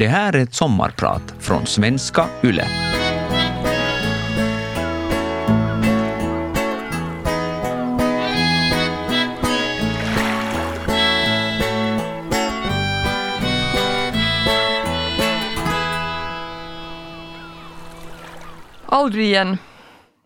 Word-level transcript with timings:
Det 0.00 0.08
här 0.08 0.32
är 0.36 0.42
ett 0.42 0.54
sommarprat 0.54 1.34
från 1.38 1.66
svenska 1.66 2.26
YLE. 2.42 2.64
Aldrig 18.86 19.24
igen. 19.24 19.58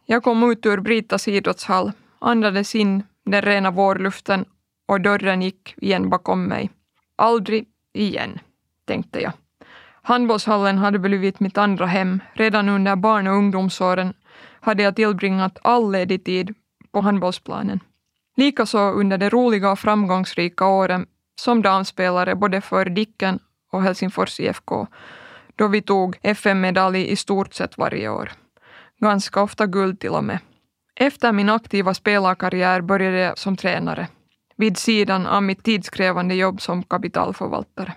Jag 0.07 0.23
kom 0.23 0.51
ut 0.51 0.67
ur 0.67 0.81
Britas 0.81 1.29
idrottshall, 1.29 1.93
andades 2.19 2.75
in 2.75 3.03
den 3.25 3.43
rena 3.43 3.71
vårluften 3.71 4.45
och 4.89 5.01
dörren 5.01 5.43
gick 5.43 5.75
igen 5.77 6.11
bakom 6.11 6.45
mig. 6.45 6.71
Aldrig 7.17 7.67
igen, 7.93 8.39
tänkte 8.87 9.21
jag. 9.21 9.33
Handbollshallen 10.07 10.79
hade 10.79 10.98
blivit 10.98 11.41
mitt 11.41 11.59
andra 11.59 11.86
hem. 11.86 12.22
Redan 12.32 12.68
under 12.68 12.96
barn 12.96 13.26
och 13.26 13.35
ungdomsåren 13.35 14.14
hade 14.61 14.82
jag 14.82 14.96
tillbringat 14.96 15.58
all 15.62 15.93
ledig 15.93 16.25
tid 16.25 16.54
på 16.93 17.00
handbollsplanen. 17.00 17.81
Likaså 18.36 18.79
under 18.79 19.18
de 19.18 19.31
roliga 19.31 19.72
och 19.72 19.79
framgångsrika 19.79 20.67
åren 20.67 21.07
som 21.40 21.62
damspelare 21.62 22.35
både 22.35 22.61
för 22.61 22.85
Dicken 22.85 23.39
och 23.72 23.82
Helsingfors 23.82 24.40
IFK, 24.40 24.86
då 25.57 25.68
vi 25.68 25.82
tog 25.82 26.17
FM-medalj 26.23 27.09
i 27.11 27.17
stort 27.17 27.54
sett 27.54 27.79
varje 27.79 28.09
år. 28.09 28.32
Ganska 29.00 29.43
ofta 29.43 29.67
guld 29.67 30.00
till 30.00 30.11
och 30.11 30.25
med. 30.25 30.39
Efter 30.96 31.32
min 31.32 31.50
aktiva 31.50 31.95
spelarkarriär 31.95 32.81
började 32.81 33.19
jag 33.19 33.39
som 33.39 33.56
tränare, 33.56 34.09
vid 34.56 34.78
sidan 34.78 35.27
av 35.27 35.42
mitt 35.42 35.62
tidskrävande 35.62 36.34
jobb 36.34 36.61
som 36.61 36.83
kapitalförvaltare. 36.83 37.92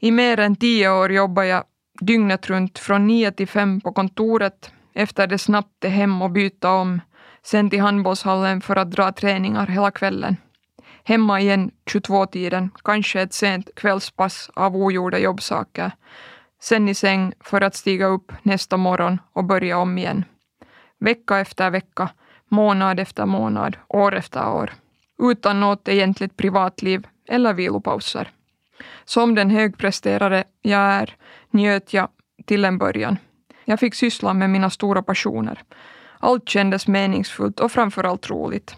I 0.00 0.10
mer 0.10 0.40
än 0.40 0.56
tio 0.56 0.90
år 0.90 1.12
jobbade 1.12 1.46
jag 1.46 1.64
dygnet 2.00 2.50
runt 2.50 2.78
från 2.78 3.06
nio 3.06 3.32
till 3.32 3.48
fem 3.48 3.80
på 3.80 3.92
kontoret, 3.92 4.72
efter 4.94 5.26
det 5.26 5.38
snabbt 5.38 5.80
till 5.80 5.90
hem 5.90 6.22
och 6.22 6.30
byta 6.30 6.72
om, 6.72 7.00
sen 7.42 7.70
till 7.70 7.80
handbollshallen 7.80 8.60
för 8.60 8.76
att 8.76 8.90
dra 8.90 9.12
träningar 9.12 9.66
hela 9.66 9.90
kvällen. 9.90 10.36
Hemma 11.04 11.40
igen 11.40 11.70
22-tiden, 11.90 12.70
kanske 12.84 13.20
ett 13.20 13.32
sent 13.32 13.70
kvällspass 13.76 14.50
av 14.54 14.76
ogjorda 14.76 15.18
jobbsaker. 15.18 15.90
Sen 16.62 16.88
i 16.88 16.94
säng 16.94 17.32
för 17.40 17.60
att 17.60 17.74
stiga 17.74 18.06
upp 18.06 18.32
nästa 18.42 18.76
morgon 18.76 19.18
och 19.32 19.44
börja 19.44 19.78
om 19.78 19.98
igen. 19.98 20.24
Vecka 21.00 21.38
efter 21.38 21.70
vecka, 21.70 22.08
månad 22.48 23.00
efter 23.00 23.26
månad, 23.26 23.76
år 23.88 24.14
efter 24.14 24.48
år. 24.48 24.72
Utan 25.18 25.60
något 25.60 25.88
egentligt 25.88 26.36
privatliv 26.36 27.06
eller 27.28 27.54
vilopauser. 27.54 28.30
Som 29.04 29.34
den 29.34 29.50
högpresterare 29.50 30.44
jag 30.62 30.80
är 30.80 31.16
njöt 31.50 31.92
jag 31.92 32.08
till 32.44 32.64
en 32.64 32.78
början. 32.78 33.16
Jag 33.64 33.80
fick 33.80 33.94
syssla 33.94 34.34
med 34.34 34.50
mina 34.50 34.70
stora 34.70 35.02
passioner. 35.02 35.62
Allt 36.18 36.48
kändes 36.48 36.88
meningsfullt 36.88 37.60
och 37.60 37.72
framförallt 37.72 38.30
roligt. 38.30 38.76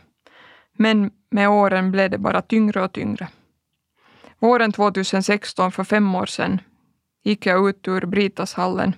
Men 0.73 1.11
med 1.31 1.49
åren 1.49 1.91
blev 1.91 2.11
det 2.11 2.19
bara 2.19 2.43
tyngre 2.43 2.85
och 2.85 2.93
tyngre. 2.93 3.29
Våren 4.39 4.73
2016, 4.73 5.73
för 5.73 5.85
fem 5.85 6.15
år 6.15 6.27
sedan, 6.27 6.61
gick 7.25 7.47
jag 7.47 7.69
ut 7.69 7.89
ur 7.89 8.07
Britashallen. 8.07 8.93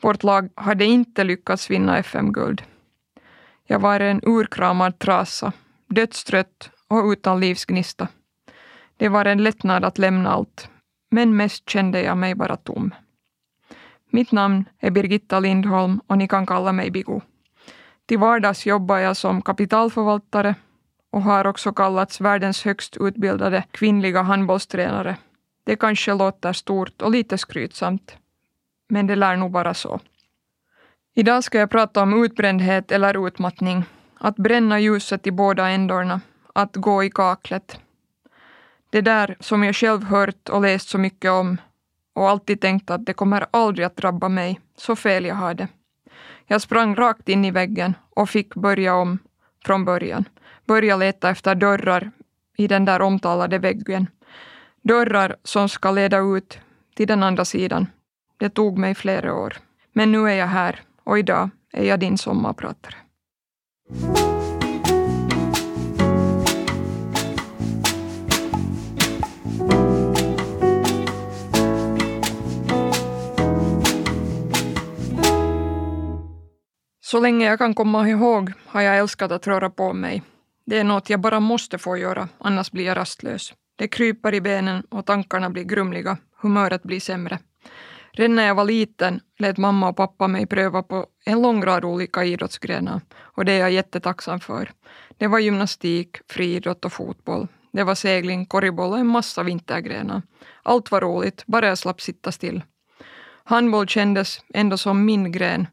Vårt 0.00 0.22
lag 0.22 0.48
hade 0.54 0.84
inte 0.84 1.24
lyckats 1.24 1.70
vinna 1.70 1.98
FM-guld. 1.98 2.62
Jag 3.66 3.78
var 3.78 4.00
en 4.00 4.20
urkramad 4.22 4.98
trasa, 4.98 5.52
dödstrött 5.88 6.70
och 6.88 7.04
utan 7.04 7.40
livsgnista. 7.40 8.08
Det 8.96 9.08
var 9.08 9.24
en 9.24 9.42
lättnad 9.42 9.84
att 9.84 9.98
lämna 9.98 10.30
allt, 10.30 10.68
men 11.10 11.36
mest 11.36 11.70
kände 11.70 12.02
jag 12.02 12.18
mig 12.18 12.34
bara 12.34 12.56
tom. 12.56 12.94
Mitt 14.10 14.32
namn 14.32 14.64
är 14.78 14.90
Birgitta 14.90 15.40
Lindholm 15.40 16.00
och 16.06 16.18
ni 16.18 16.28
kan 16.28 16.46
kalla 16.46 16.72
mig 16.72 16.90
Bigo. 16.90 17.20
Till 18.06 18.18
vardags 18.18 18.66
jobbar 18.66 18.98
jag 18.98 19.16
som 19.16 19.42
kapitalförvaltare 19.42 20.54
och 21.10 21.22
har 21.22 21.46
också 21.46 21.72
kallats 21.72 22.20
världens 22.20 22.64
högst 22.64 22.96
utbildade 23.00 23.64
kvinnliga 23.70 24.22
handbollstränare. 24.22 25.16
Det 25.64 25.76
kanske 25.76 26.14
låter 26.14 26.52
stort 26.52 27.02
och 27.02 27.10
lite 27.10 27.38
skrytsamt, 27.38 28.16
men 28.88 29.06
det 29.06 29.16
lär 29.16 29.36
nog 29.36 29.52
vara 29.52 29.74
så. 29.74 30.00
Idag 31.14 31.44
ska 31.44 31.58
jag 31.58 31.70
prata 31.70 32.02
om 32.02 32.24
utbrändhet 32.24 32.92
eller 32.92 33.26
utmattning, 33.26 33.84
att 34.18 34.36
bränna 34.36 34.80
ljuset 34.80 35.26
i 35.26 35.30
båda 35.30 35.68
ändorna, 35.68 36.20
att 36.54 36.76
gå 36.76 37.04
i 37.04 37.10
kaklet, 37.10 37.80
det 38.92 39.00
där 39.00 39.36
som 39.40 39.64
jag 39.64 39.76
själv 39.76 40.04
hört 40.04 40.48
och 40.48 40.62
läst 40.62 40.88
så 40.88 40.98
mycket 40.98 41.30
om 41.30 41.60
och 42.14 42.30
alltid 42.30 42.60
tänkt 42.60 42.90
att 42.90 43.06
det 43.06 43.12
kommer 43.12 43.46
aldrig 43.50 43.86
att 43.86 43.96
drabba 43.96 44.28
mig, 44.28 44.60
så 44.76 44.96
fel 44.96 45.24
jag 45.24 45.34
hade. 45.34 45.68
Jag 46.46 46.62
sprang 46.62 46.94
rakt 46.94 47.28
in 47.28 47.44
i 47.44 47.50
väggen 47.50 47.94
och 48.10 48.30
fick 48.30 48.54
börja 48.54 48.94
om 48.94 49.18
från 49.64 49.84
början. 49.84 50.24
Börja 50.66 50.96
leta 50.96 51.30
efter 51.30 51.54
dörrar 51.54 52.10
i 52.56 52.66
den 52.66 52.84
där 52.84 53.02
omtalade 53.02 53.58
väggen. 53.58 54.06
Dörrar 54.82 55.36
som 55.44 55.68
ska 55.68 55.90
leda 55.90 56.18
ut 56.18 56.58
till 56.94 57.06
den 57.06 57.22
andra 57.22 57.44
sidan. 57.44 57.86
Det 58.36 58.50
tog 58.50 58.78
mig 58.78 58.94
flera 58.94 59.34
år. 59.34 59.56
Men 59.92 60.12
nu 60.12 60.30
är 60.30 60.34
jag 60.34 60.46
här 60.46 60.80
och 61.04 61.18
idag 61.18 61.50
är 61.72 61.84
jag 61.84 62.00
din 62.00 62.18
sommarpratare. 62.18 62.96
Så 77.12 77.20
länge 77.20 77.46
jag 77.46 77.58
kan 77.58 77.74
komma 77.74 78.08
ihåg 78.08 78.52
har 78.66 78.80
jag 78.80 78.98
älskat 78.98 79.32
att 79.32 79.46
röra 79.46 79.70
på 79.70 79.92
mig. 79.92 80.22
Det 80.66 80.78
är 80.78 80.84
något 80.84 81.10
jag 81.10 81.20
bara 81.20 81.40
måste 81.40 81.78
få 81.78 81.96
göra, 81.96 82.28
annars 82.38 82.70
blir 82.70 82.84
jag 82.84 82.96
rastlös. 82.96 83.52
Det 83.76 83.88
kryper 83.88 84.34
i 84.34 84.40
benen 84.40 84.82
och 84.90 85.06
tankarna 85.06 85.50
blir 85.50 85.64
grumliga, 85.64 86.16
humöret 86.42 86.82
blir 86.82 87.00
sämre. 87.00 87.38
Redan 88.12 88.36
när 88.36 88.46
jag 88.46 88.54
var 88.54 88.64
liten 88.64 89.20
lät 89.38 89.58
mamma 89.58 89.88
och 89.88 89.96
pappa 89.96 90.28
mig 90.28 90.46
pröva 90.46 90.82
på 90.82 91.06
en 91.24 91.42
lång 91.42 91.64
rad 91.64 91.84
olika 91.84 92.24
idrottsgrenar 92.24 93.00
och 93.20 93.44
det 93.44 93.52
är 93.52 93.60
jag 93.60 93.72
jättetacksam 93.72 94.40
för. 94.40 94.70
Det 95.16 95.26
var 95.26 95.38
gymnastik, 95.38 96.16
friidrott 96.28 96.84
och 96.84 96.92
fotboll. 96.92 97.48
Det 97.72 97.84
var 97.84 97.94
segling, 97.94 98.46
korgboll 98.46 98.92
och 98.92 98.98
en 98.98 99.06
massa 99.06 99.42
vintergrenar. 99.42 100.22
Allt 100.62 100.90
var 100.90 101.00
roligt, 101.00 101.44
bara 101.46 101.66
jag 101.66 101.78
slapp 101.78 102.00
sitta 102.00 102.32
still. 102.32 102.62
Handboll 103.44 103.88
kändes 103.88 104.40
ändå 104.54 104.76
som 104.78 105.04
min 105.04 105.32
gren 105.32 105.66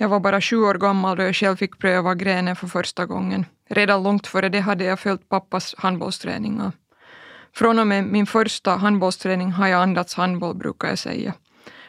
jag 0.00 0.08
var 0.08 0.20
bara 0.20 0.40
sju 0.40 0.56
år 0.56 0.74
gammal 0.74 1.16
då 1.16 1.22
jag 1.22 1.36
själv 1.36 1.56
fick 1.56 1.78
pröva 1.78 2.14
grenen 2.14 2.56
för 2.56 2.66
första 2.66 3.06
gången. 3.06 3.46
Redan 3.68 4.02
långt 4.02 4.26
före 4.26 4.48
det 4.48 4.60
hade 4.60 4.84
jag 4.84 5.00
följt 5.00 5.28
pappas 5.28 5.74
handbollsträningar. 5.78 6.72
Från 7.54 7.78
och 7.78 7.86
med 7.86 8.04
min 8.04 8.26
första 8.26 8.70
handbollsträning 8.76 9.50
har 9.50 9.68
jag 9.68 9.82
andats 9.82 10.14
handboll, 10.14 10.54
brukar 10.54 10.88
jag 10.88 10.98
säga. 10.98 11.34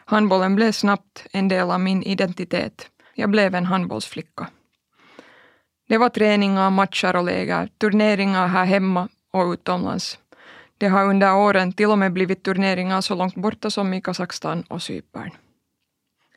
Handbollen 0.06 0.56
blev 0.56 0.72
snabbt 0.72 1.26
en 1.32 1.48
del 1.48 1.72
av 1.72 1.80
min 1.80 2.04
identitet. 2.04 2.88
Jag 3.16 3.30
blev 3.30 3.56
en 3.56 3.66
handbollsflicka. 3.66 4.48
Det 5.88 5.98
var 5.98 6.10
träningar, 6.10 6.70
matcher 6.70 7.16
och 7.16 7.24
läger, 7.24 7.70
turneringar 7.78 8.48
här 8.48 8.66
hemma 8.66 9.08
och 9.32 9.52
utomlands. 9.52 10.20
Det 10.78 10.88
har 10.88 11.06
under 11.06 11.36
åren 11.36 11.74
till 11.74 11.90
och 11.90 12.00
med 12.00 12.14
blivit 12.14 12.44
turneringar 12.44 13.02
så 13.02 13.16
långt 13.16 13.36
borta 13.36 13.70
som 13.70 13.94
i 13.94 14.02
Kazakstan 14.02 14.64
och 14.70 14.82
Cypern. 14.82 15.32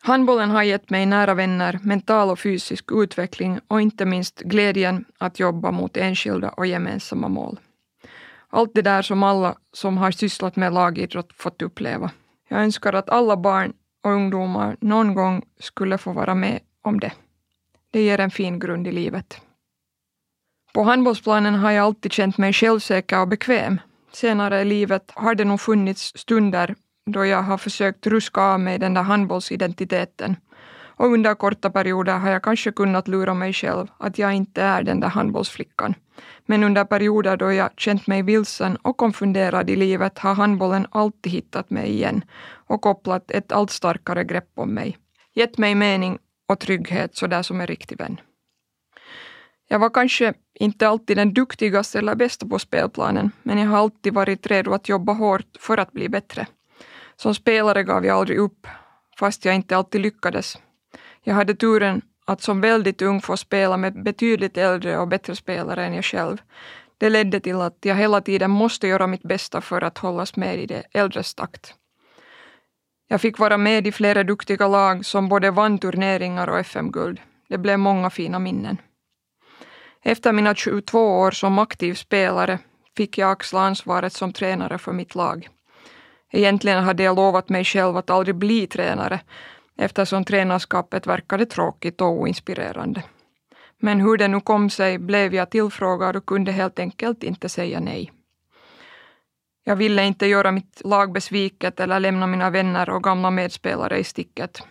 Handbollen 0.06 0.50
har 0.50 0.62
gett 0.62 0.90
mig 0.90 1.06
nära 1.06 1.34
vänner, 1.34 1.78
mental 1.82 2.30
och 2.30 2.38
fysisk 2.38 2.92
utveckling 2.92 3.60
och 3.68 3.80
inte 3.80 4.04
minst 4.04 4.40
glädjen 4.40 5.04
att 5.18 5.40
jobba 5.40 5.70
mot 5.70 5.96
enskilda 5.96 6.48
och 6.48 6.66
gemensamma 6.66 7.28
mål. 7.28 7.60
Allt 8.50 8.74
det 8.74 8.82
där 8.82 9.02
som 9.02 9.22
alla 9.22 9.56
som 9.72 9.98
har 9.98 10.10
sysslat 10.10 10.56
med 10.56 10.72
lagidrott 10.72 11.32
fått 11.36 11.62
uppleva. 11.62 12.10
Jag 12.48 12.60
önskar 12.60 12.92
att 12.92 13.10
alla 13.10 13.36
barn 13.36 13.72
och 14.02 14.10
ungdomar 14.10 14.76
någon 14.80 15.14
gång 15.14 15.42
skulle 15.60 15.98
få 15.98 16.12
vara 16.12 16.34
med 16.34 16.60
om 16.82 17.00
det. 17.00 17.12
Det 17.90 18.02
ger 18.02 18.20
en 18.20 18.30
fin 18.30 18.58
grund 18.58 18.86
i 18.86 18.92
livet. 18.92 19.40
På 20.74 20.82
handbollsplanen 20.82 21.54
har 21.54 21.70
jag 21.70 21.84
alltid 21.84 22.12
känt 22.12 22.38
mig 22.38 22.52
självsäker 22.52 23.20
och 23.20 23.28
bekväm. 23.28 23.80
Senare 24.12 24.60
i 24.60 24.64
livet 24.64 25.12
har 25.14 25.34
det 25.34 25.44
nog 25.44 25.60
funnits 25.60 26.12
stunder 26.16 26.74
då 27.06 27.24
jag 27.24 27.42
har 27.42 27.58
försökt 27.58 28.06
ruska 28.06 28.40
av 28.40 28.60
mig 28.60 28.78
den 28.78 28.94
där 28.94 29.02
handbollsidentiteten. 29.02 30.36
Och 30.96 31.06
under 31.06 31.34
korta 31.34 31.70
perioder 31.70 32.18
har 32.18 32.30
jag 32.30 32.42
kanske 32.42 32.72
kunnat 32.72 33.08
lura 33.08 33.34
mig 33.34 33.52
själv 33.52 33.86
att 33.98 34.18
jag 34.18 34.32
inte 34.32 34.62
är 34.62 34.82
den 34.82 35.00
där 35.00 35.08
handbollsflickan. 35.08 35.94
Men 36.46 36.64
under 36.64 36.84
perioder 36.84 37.36
då 37.36 37.52
jag 37.52 37.70
känt 37.76 38.06
mig 38.06 38.22
vilsen 38.22 38.76
och 38.76 38.96
konfunderad 38.96 39.70
i 39.70 39.76
livet 39.76 40.18
har 40.18 40.34
handbollen 40.34 40.86
alltid 40.90 41.32
hittat 41.32 41.70
mig 41.70 41.90
igen 41.90 42.24
och 42.66 42.80
kopplat 42.80 43.30
ett 43.30 43.52
allt 43.52 43.70
starkare 43.70 44.24
grepp 44.24 44.50
om 44.54 44.74
mig. 44.74 44.98
Gett 45.34 45.58
mig 45.58 45.74
mening 45.74 46.18
och 46.48 46.60
trygghet 46.60 47.16
sådär 47.16 47.42
som 47.42 47.60
en 47.60 47.66
riktig 47.66 47.98
vän. 47.98 48.20
Jag 49.68 49.78
var 49.78 49.90
kanske 49.90 50.34
inte 50.54 50.88
alltid 50.88 51.16
den 51.16 51.34
duktigaste 51.34 51.98
eller 51.98 52.14
bästa 52.14 52.46
på 52.46 52.58
spelplanen, 52.58 53.30
men 53.42 53.58
jag 53.58 53.66
har 53.66 53.78
alltid 53.78 54.14
varit 54.14 54.46
redo 54.46 54.72
att 54.72 54.88
jobba 54.88 55.12
hårt 55.12 55.56
för 55.60 55.78
att 55.78 55.92
bli 55.92 56.08
bättre. 56.08 56.46
Som 57.16 57.34
spelare 57.34 57.82
gav 57.82 58.06
jag 58.06 58.18
aldrig 58.18 58.38
upp, 58.38 58.66
fast 59.18 59.44
jag 59.44 59.54
inte 59.54 59.76
alltid 59.76 60.00
lyckades. 60.00 60.58
Jag 61.22 61.34
hade 61.34 61.54
turen 61.54 62.02
att 62.26 62.42
som 62.42 62.60
väldigt 62.60 63.02
ung 63.02 63.20
få 63.20 63.36
spela 63.36 63.76
med 63.76 64.02
betydligt 64.02 64.56
äldre 64.56 64.98
och 64.98 65.08
bättre 65.08 65.36
spelare 65.36 65.84
än 65.84 65.94
jag 65.94 66.04
själv. 66.04 66.36
Det 66.98 67.10
ledde 67.10 67.40
till 67.40 67.60
att 67.60 67.78
jag 67.80 67.94
hela 67.94 68.20
tiden 68.20 68.50
måste 68.50 68.88
göra 68.88 69.06
mitt 69.06 69.22
bästa 69.22 69.60
för 69.60 69.82
att 69.84 69.98
hållas 69.98 70.36
med 70.36 70.58
i 70.58 70.66
de 70.66 70.82
äldres 70.92 71.34
takt. 71.34 71.74
Jag 73.08 73.20
fick 73.20 73.38
vara 73.38 73.58
med 73.58 73.86
i 73.86 73.92
flera 73.92 74.24
duktiga 74.24 74.68
lag 74.68 75.04
som 75.06 75.28
både 75.28 75.50
vann 75.50 75.78
turneringar 75.78 76.48
och 76.48 76.58
FM-guld. 76.58 77.20
Det 77.48 77.58
blev 77.58 77.78
många 77.78 78.10
fina 78.10 78.38
minnen. 78.38 78.76
Efter 80.02 80.32
mina 80.32 80.54
22 80.54 81.20
år 81.20 81.30
som 81.30 81.58
aktiv 81.58 81.94
spelare 81.94 82.58
fick 82.96 83.18
jag 83.18 83.30
axla 83.30 83.60
ansvaret 83.60 84.12
som 84.12 84.32
tränare 84.32 84.78
för 84.78 84.92
mitt 84.92 85.14
lag. 85.14 85.48
Egentligen 86.32 86.84
hade 86.84 87.02
jag 87.02 87.16
lovat 87.16 87.48
mig 87.48 87.64
själv 87.64 87.96
att 87.96 88.10
aldrig 88.10 88.34
bli 88.36 88.66
tränare 88.66 89.20
eftersom 89.76 90.24
tränarskapet 90.24 91.06
verkade 91.06 91.46
tråkigt 91.46 92.00
och 92.00 92.08
oinspirerande. 92.08 93.02
Men 93.78 94.00
hur 94.00 94.16
det 94.16 94.28
nu 94.28 94.40
kom 94.40 94.70
sig 94.70 94.98
blev 94.98 95.34
jag 95.34 95.50
tillfrågad 95.50 96.16
och 96.16 96.26
kunde 96.26 96.52
helt 96.52 96.78
enkelt 96.78 97.22
inte 97.22 97.48
säga 97.48 97.80
nej. 97.80 98.12
Jag 99.64 99.76
ville 99.76 100.04
inte 100.04 100.26
göra 100.26 100.52
mitt 100.52 100.82
lag 100.84 101.12
besviket 101.12 101.80
eller 101.80 102.00
lämna 102.00 102.26
mina 102.26 102.50
vänner 102.50 102.90
och 102.90 103.04
gamla 103.04 103.30
medspelare 103.30 103.98
i 103.98 104.04
sticket. 104.04 104.62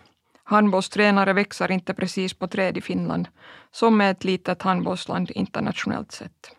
Handbollstränare 0.44 1.33
växer 1.33 1.71
inte 1.71 1.94
precis 1.94 2.33
på 2.33 2.47
träd 2.47 2.77
i 2.77 2.81
Finland, 2.81 3.27
som 3.71 4.01
är 4.01 4.11
ett 4.11 4.23
litet 4.23 4.61
handbollsland 4.61 5.31
internationellt 5.31 6.11
sett. 6.11 6.55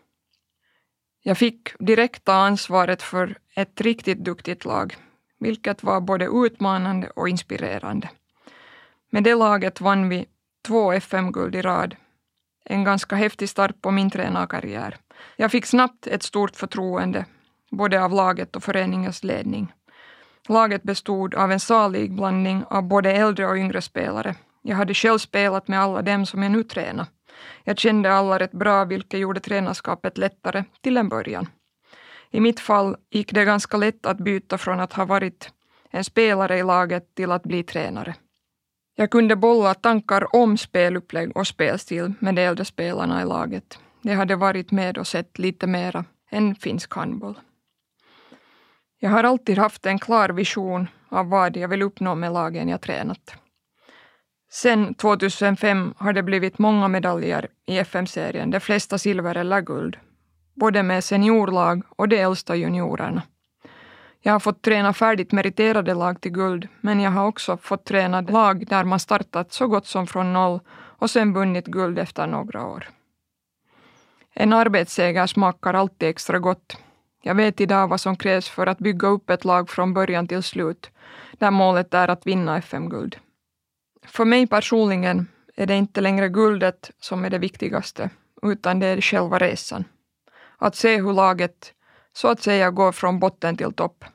Jag 1.27 1.37
fick 1.37 1.69
direkt 1.79 2.23
ta 2.23 2.33
ansvaret 2.33 3.01
för 3.01 3.37
ett 3.55 3.81
riktigt 3.81 4.17
duktigt 4.17 4.65
lag, 4.65 4.95
vilket 5.39 5.83
var 5.83 6.01
både 6.01 6.25
utmanande 6.25 7.09
och 7.09 7.29
inspirerande. 7.29 8.09
Med 9.09 9.23
det 9.23 9.35
laget 9.35 9.81
vann 9.81 10.09
vi 10.09 10.25
två 10.67 10.91
FM-guld 10.91 11.55
i 11.55 11.61
rad. 11.61 11.95
En 12.65 12.83
ganska 12.83 13.15
häftig 13.15 13.49
start 13.49 13.81
på 13.81 13.91
min 13.91 14.09
tränarkarriär. 14.09 14.97
Jag 15.35 15.51
fick 15.51 15.65
snabbt 15.65 16.07
ett 16.07 16.23
stort 16.23 16.55
förtroende, 16.55 17.25
både 17.71 18.03
av 18.03 18.11
laget 18.11 18.55
och 18.55 18.63
föreningens 18.63 19.23
ledning. 19.23 19.73
Laget 20.47 20.83
bestod 20.83 21.35
av 21.35 21.51
en 21.51 21.59
salig 21.59 22.15
blandning 22.15 22.63
av 22.69 22.83
både 22.83 23.11
äldre 23.11 23.47
och 23.47 23.57
yngre 23.57 23.81
spelare. 23.81 24.35
Jag 24.61 24.75
hade 24.75 24.93
själv 24.93 25.17
spelat 25.17 25.67
med 25.67 25.79
alla 25.79 26.01
dem 26.01 26.25
som 26.25 26.43
jag 26.43 26.51
nu 26.51 26.63
tränar. 26.63 27.07
Jag 27.63 27.79
kände 27.79 28.13
alla 28.13 28.39
rätt 28.39 28.51
bra, 28.51 28.85
vilket 28.85 29.19
gjorde 29.19 29.39
tränarskapet 29.39 30.17
lättare 30.17 30.63
till 30.81 30.97
en 30.97 31.09
början. 31.09 31.47
I 32.31 32.39
mitt 32.39 32.59
fall 32.59 32.95
gick 33.09 33.33
det 33.33 33.45
ganska 33.45 33.77
lätt 33.77 34.05
att 34.05 34.17
byta 34.17 34.57
från 34.57 34.79
att 34.79 34.93
ha 34.93 35.05
varit 35.05 35.49
en 35.91 36.03
spelare 36.03 36.57
i 36.57 36.63
laget 36.63 37.15
till 37.15 37.31
att 37.31 37.43
bli 37.43 37.63
tränare. 37.63 38.15
Jag 38.95 39.11
kunde 39.11 39.35
bolla 39.35 39.73
tankar 39.73 40.35
om 40.35 40.57
spelupplägg 40.57 41.37
och 41.37 41.47
spelstil 41.47 42.13
med 42.19 42.35
de 42.35 42.41
äldre 42.41 42.65
spelarna 42.65 43.21
i 43.21 43.25
laget. 43.25 43.79
De 44.01 44.13
hade 44.13 44.35
varit 44.35 44.71
med 44.71 44.97
och 44.97 45.07
sett 45.07 45.39
lite 45.39 45.67
mera 45.67 46.05
än 46.31 46.55
finsk 46.55 46.93
handboll. 46.93 47.39
Jag 48.99 49.09
har 49.09 49.23
alltid 49.23 49.57
haft 49.57 49.85
en 49.85 49.99
klar 49.99 50.29
vision 50.29 50.87
av 51.09 51.29
vad 51.29 51.57
jag 51.57 51.67
vill 51.67 51.81
uppnå 51.81 52.15
med 52.15 52.31
lagen 52.31 52.69
jag 52.69 52.81
tränat. 52.81 53.35
Sen 54.55 54.93
2005 54.93 55.93
har 55.97 56.13
det 56.13 56.23
blivit 56.23 56.59
många 56.59 56.87
medaljer 56.87 57.47
i 57.65 57.77
FM-serien, 57.77 58.51
de 58.51 58.59
flesta 58.59 58.97
silver 58.97 59.37
eller 59.37 59.61
guld, 59.61 59.97
både 60.53 60.83
med 60.83 61.03
seniorlag 61.03 61.83
och 61.89 62.09
de 62.09 62.17
äldsta 62.17 62.55
juniorerna. 62.55 63.21
Jag 64.19 64.33
har 64.33 64.39
fått 64.39 64.61
träna 64.61 64.93
färdigt 64.93 65.31
meriterade 65.31 65.93
lag 65.93 66.21
till 66.21 66.31
guld, 66.31 66.67
men 66.81 66.99
jag 66.99 67.11
har 67.11 67.27
också 67.27 67.57
fått 67.57 67.85
träna 67.85 68.21
lag 68.21 68.67
där 68.67 68.83
man 68.83 68.99
startat 68.99 69.53
så 69.53 69.67
gott 69.67 69.87
som 69.87 70.07
från 70.07 70.33
noll 70.33 70.59
och 70.99 71.09
sen 71.09 71.33
vunnit 71.33 71.65
guld 71.65 71.99
efter 71.99 72.27
några 72.27 72.65
år. 72.65 72.89
En 74.33 74.53
arbetsseger 74.53 75.27
smakar 75.27 75.73
alltid 75.73 76.09
extra 76.09 76.39
gott. 76.39 76.77
Jag 77.21 77.35
vet 77.35 77.61
idag 77.61 77.87
vad 77.87 78.01
som 78.01 78.15
krävs 78.15 78.49
för 78.49 78.67
att 78.67 78.79
bygga 78.79 79.07
upp 79.07 79.29
ett 79.29 79.45
lag 79.45 79.69
från 79.69 79.93
början 79.93 80.27
till 80.27 80.43
slut, 80.43 80.89
där 81.31 81.51
målet 81.51 81.93
är 81.93 82.07
att 82.07 82.27
vinna 82.27 82.57
FM-guld. 82.57 83.19
För 84.07 84.25
mig 84.25 84.47
personligen 84.47 85.27
är 85.55 85.65
det 85.65 85.75
inte 85.75 86.01
längre 86.01 86.29
guldet 86.29 86.91
som 86.99 87.25
är 87.25 87.29
det 87.29 87.37
viktigaste, 87.37 88.09
utan 88.41 88.79
det 88.79 88.87
är 88.87 89.01
själva 89.01 89.39
resan. 89.39 89.83
Att 90.57 90.75
se 90.75 90.97
hur 90.97 91.13
laget 91.13 91.73
så 92.13 92.27
att 92.27 92.41
säga 92.41 92.71
går 92.71 92.91
från 92.91 93.19
botten 93.19 93.57
till 93.57 93.73
topp. 93.73 94.05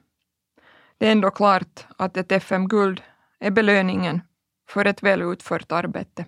Det 0.98 1.06
är 1.06 1.12
ändå 1.12 1.30
klart 1.30 1.86
att 1.96 2.16
ett 2.16 2.32
FM-guld 2.32 3.02
är 3.40 3.50
belöningen 3.50 4.20
för 4.68 4.84
ett 4.84 5.02
väl 5.02 5.22
utfört 5.22 5.72
arbete. 5.72 6.24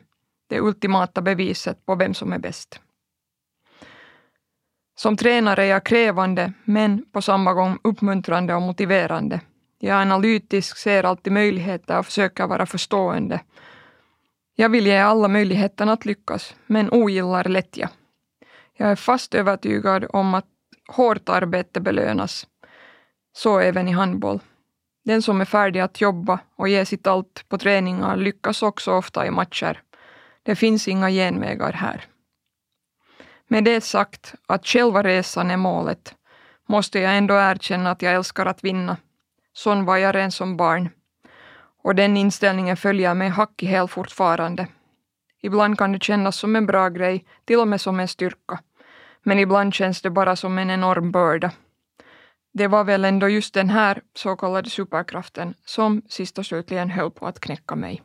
Det 0.49 0.61
ultimata 0.61 1.23
beviset 1.23 1.87
på 1.87 1.95
vem 1.95 2.15
som 2.15 2.33
är 2.33 2.39
bäst. 2.39 2.81
Som 4.95 5.17
tränare 5.17 5.65
är 5.65 5.69
jag 5.69 5.85
krävande, 5.85 6.53
men 6.65 7.05
på 7.13 7.23
samma 7.23 7.53
gång 7.53 7.79
uppmuntrande 7.85 8.55
och 8.55 8.63
motiverande. 8.63 9.41
Jag 9.85 9.97
är 9.97 10.03
analytisk, 10.03 10.77
ser 10.77 11.05
alltid 11.05 11.33
möjligheter 11.33 11.99
och 11.99 12.07
försöker 12.07 12.47
vara 12.47 12.67
förstående. 12.67 13.41
Jag 14.55 14.69
vill 14.69 14.87
ge 14.87 14.99
alla 14.99 15.29
möjligheten 15.29 15.89
att 15.89 16.05
lyckas, 16.05 16.55
men 16.67 16.91
ogillar 16.93 17.45
lättja. 17.45 17.91
Jag 18.77 18.91
är 18.91 18.97
fast 18.97 19.35
övertygad 19.35 20.07
om 20.13 20.35
att 20.35 20.47
hårt 20.89 21.29
arbete 21.29 21.81
belönas. 21.81 22.47
Så 23.33 23.59
även 23.59 23.89
i 23.89 23.93
handboll. 23.93 24.41
Den 25.05 25.23
som 25.23 25.41
är 25.41 25.45
färdig 25.45 25.81
att 25.81 26.01
jobba 26.01 26.41
och 26.57 26.69
ge 26.69 26.87
sitt 26.87 27.07
allt 27.07 27.45
på 27.49 27.59
träningar 27.59 28.17
lyckas 28.17 28.63
också 28.63 28.93
ofta 28.93 29.27
i 29.27 29.31
matcher. 29.31 29.83
Det 30.43 30.57
finns 30.57 30.89
inga 30.89 31.11
genvägar 31.11 31.73
här. 31.73 32.05
Med 33.49 33.65
det 33.65 33.81
sagt 33.81 34.35
att 34.47 34.67
själva 34.67 35.03
resan 35.03 35.51
är 35.51 35.57
målet 35.57 36.15
måste 36.69 36.99
jag 36.99 37.17
ändå 37.17 37.35
erkänna 37.35 37.91
att 37.91 38.03
jag 38.03 38.15
älskar 38.15 38.47
att 38.47 38.65
vinna. 38.65 38.97
Sån 39.53 39.85
var 39.85 39.97
jag 39.97 40.15
redan 40.15 40.31
som 40.31 40.57
barn. 40.57 40.89
Och 41.83 41.95
den 41.95 42.17
inställningen 42.17 42.77
följer 42.77 43.15
mig 43.15 43.29
hack 43.29 43.63
i 43.63 43.67
häl 43.67 43.89
fortfarande. 43.89 44.67
Ibland 45.43 45.79
kan 45.79 45.93
det 45.93 46.03
kännas 46.03 46.37
som 46.37 46.57
en 46.57 46.67
bra 46.67 46.89
grej, 46.89 47.25
till 47.45 47.59
och 47.59 47.69
med 47.69 47.81
som 47.81 48.01
en 48.01 48.09
styrka. 48.09 48.61
Men 49.23 49.39
ibland 49.39 49.75
känns 49.75 50.03
det 50.03 50.11
bara 50.11 50.37
som 50.37 50.59
en 50.59 50.71
enorm 50.71 51.13
börda. 51.13 51.51
Det 52.55 52.69
var 52.69 52.85
väl 52.85 53.05
ändå 53.05 53.29
just 53.29 53.55
den 53.55 53.71
här 53.71 54.01
så 54.15 54.37
kallade 54.37 54.71
superkraften 54.71 55.55
som 55.65 56.03
sist 56.09 56.39
och 56.39 56.47
slutligen 56.47 56.91
höll 56.91 57.11
på 57.11 57.27
att 57.27 57.41
knäcka 57.41 57.75
mig. 57.75 58.03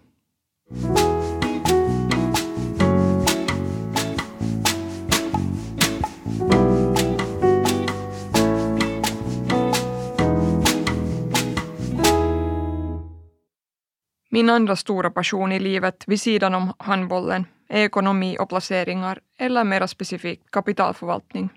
Min 14.30 14.50
andra 14.50 14.76
stora 14.76 15.10
passion 15.10 15.52
i 15.52 15.60
livet 15.60 16.04
vid 16.07 16.22
sidan 16.22 16.56
om 16.56 16.74
handbollen 16.80 17.46
är 17.69 17.84
ekonomi 17.84 18.38
och 18.40 18.50
placeringar, 18.50 19.19
eller 19.40 19.64
mer 19.64 19.88
specifikt 19.88 20.52
kapitalförvaltning. 20.52 21.50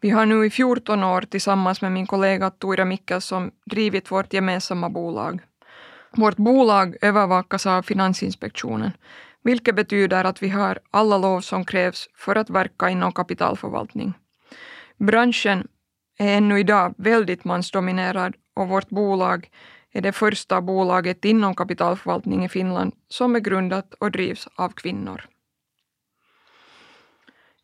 Vi 0.00 0.10
har 0.10 0.26
nu 0.26 0.46
i 0.46 0.50
14 0.50 1.04
år 1.04 1.20
tillsammans 1.20 1.82
med 1.82 1.92
min 1.92 2.06
kollega 2.06 2.50
Tuira 2.50 2.84
Mikkelsson 2.84 3.50
drivit 3.70 4.10
vårt 4.10 4.32
gemensamma 4.32 4.90
bolag. 4.90 5.40
Vårt 6.16 6.36
bolag 6.36 6.96
övervakas 7.00 7.66
av 7.66 7.82
Finansinspektionen, 7.82 8.90
vilket 9.44 9.74
betyder 9.74 10.24
att 10.24 10.42
vi 10.42 10.48
har 10.48 10.78
alla 10.90 11.18
lov 11.18 11.40
som 11.40 11.64
krävs 11.64 12.08
för 12.16 12.36
att 12.36 12.50
verka 12.50 12.90
inom 12.90 13.12
kapitalförvaltning. 13.12 14.14
Branschen 14.98 15.68
är 16.18 16.36
ännu 16.36 16.60
idag 16.60 16.94
väldigt 16.98 17.44
mansdominerad 17.44 18.34
och 18.56 18.68
vårt 18.68 18.88
bolag 18.88 19.48
är 19.92 20.00
det 20.00 20.12
första 20.12 20.60
bolaget 20.60 21.24
inom 21.24 21.54
kapitalförvaltning 21.54 22.44
i 22.44 22.48
Finland 22.48 22.94
som 23.08 23.36
är 23.36 23.40
grundat 23.40 23.94
och 23.94 24.10
drivs 24.10 24.48
av 24.54 24.68
kvinnor. 24.68 25.24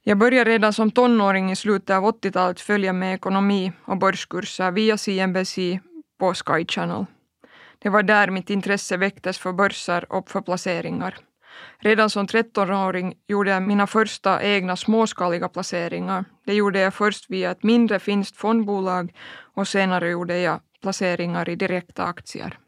Jag 0.03 0.19
började 0.19 0.51
redan 0.51 0.73
som 0.73 0.91
tonåring 0.91 1.51
i 1.51 1.57
slutet 1.57 1.97
av 1.97 2.05
80-talet 2.05 2.61
följa 2.61 2.93
med 2.93 3.15
ekonomi 3.15 3.73
och 3.85 3.99
börskurser 3.99 4.71
via 4.71 4.97
CNBC 4.97 5.59
på 6.19 6.35
Sky 6.35 6.67
Channel. 6.69 7.07
Det 7.79 7.89
var 7.89 8.03
där 8.03 8.31
mitt 8.31 8.51
intresse 8.51 8.97
väcktes 8.97 9.39
för 9.39 9.53
börser 9.53 10.13
och 10.13 10.31
för 10.31 10.41
placeringar. 10.41 11.19
Redan 11.79 12.11
som 12.11 12.27
13-åring 12.27 13.15
gjorde 13.27 13.51
jag 13.51 13.63
mina 13.63 13.87
första 13.87 14.43
egna 14.43 14.77
småskaliga 14.77 15.49
placeringar. 15.49 16.25
Det 16.45 16.55
gjorde 16.55 16.81
jag 16.81 16.95
först 16.95 17.31
via 17.31 17.51
ett 17.51 17.63
mindre 17.63 17.99
finskt 17.99 18.37
fondbolag 18.37 19.15
och 19.55 19.69
senare 19.69 20.11
gjorde 20.11 20.39
jag 20.39 20.61
placeringar 20.83 21.49
i 21.49 21.57
direkta 21.57 22.05
aktier. 22.05 22.59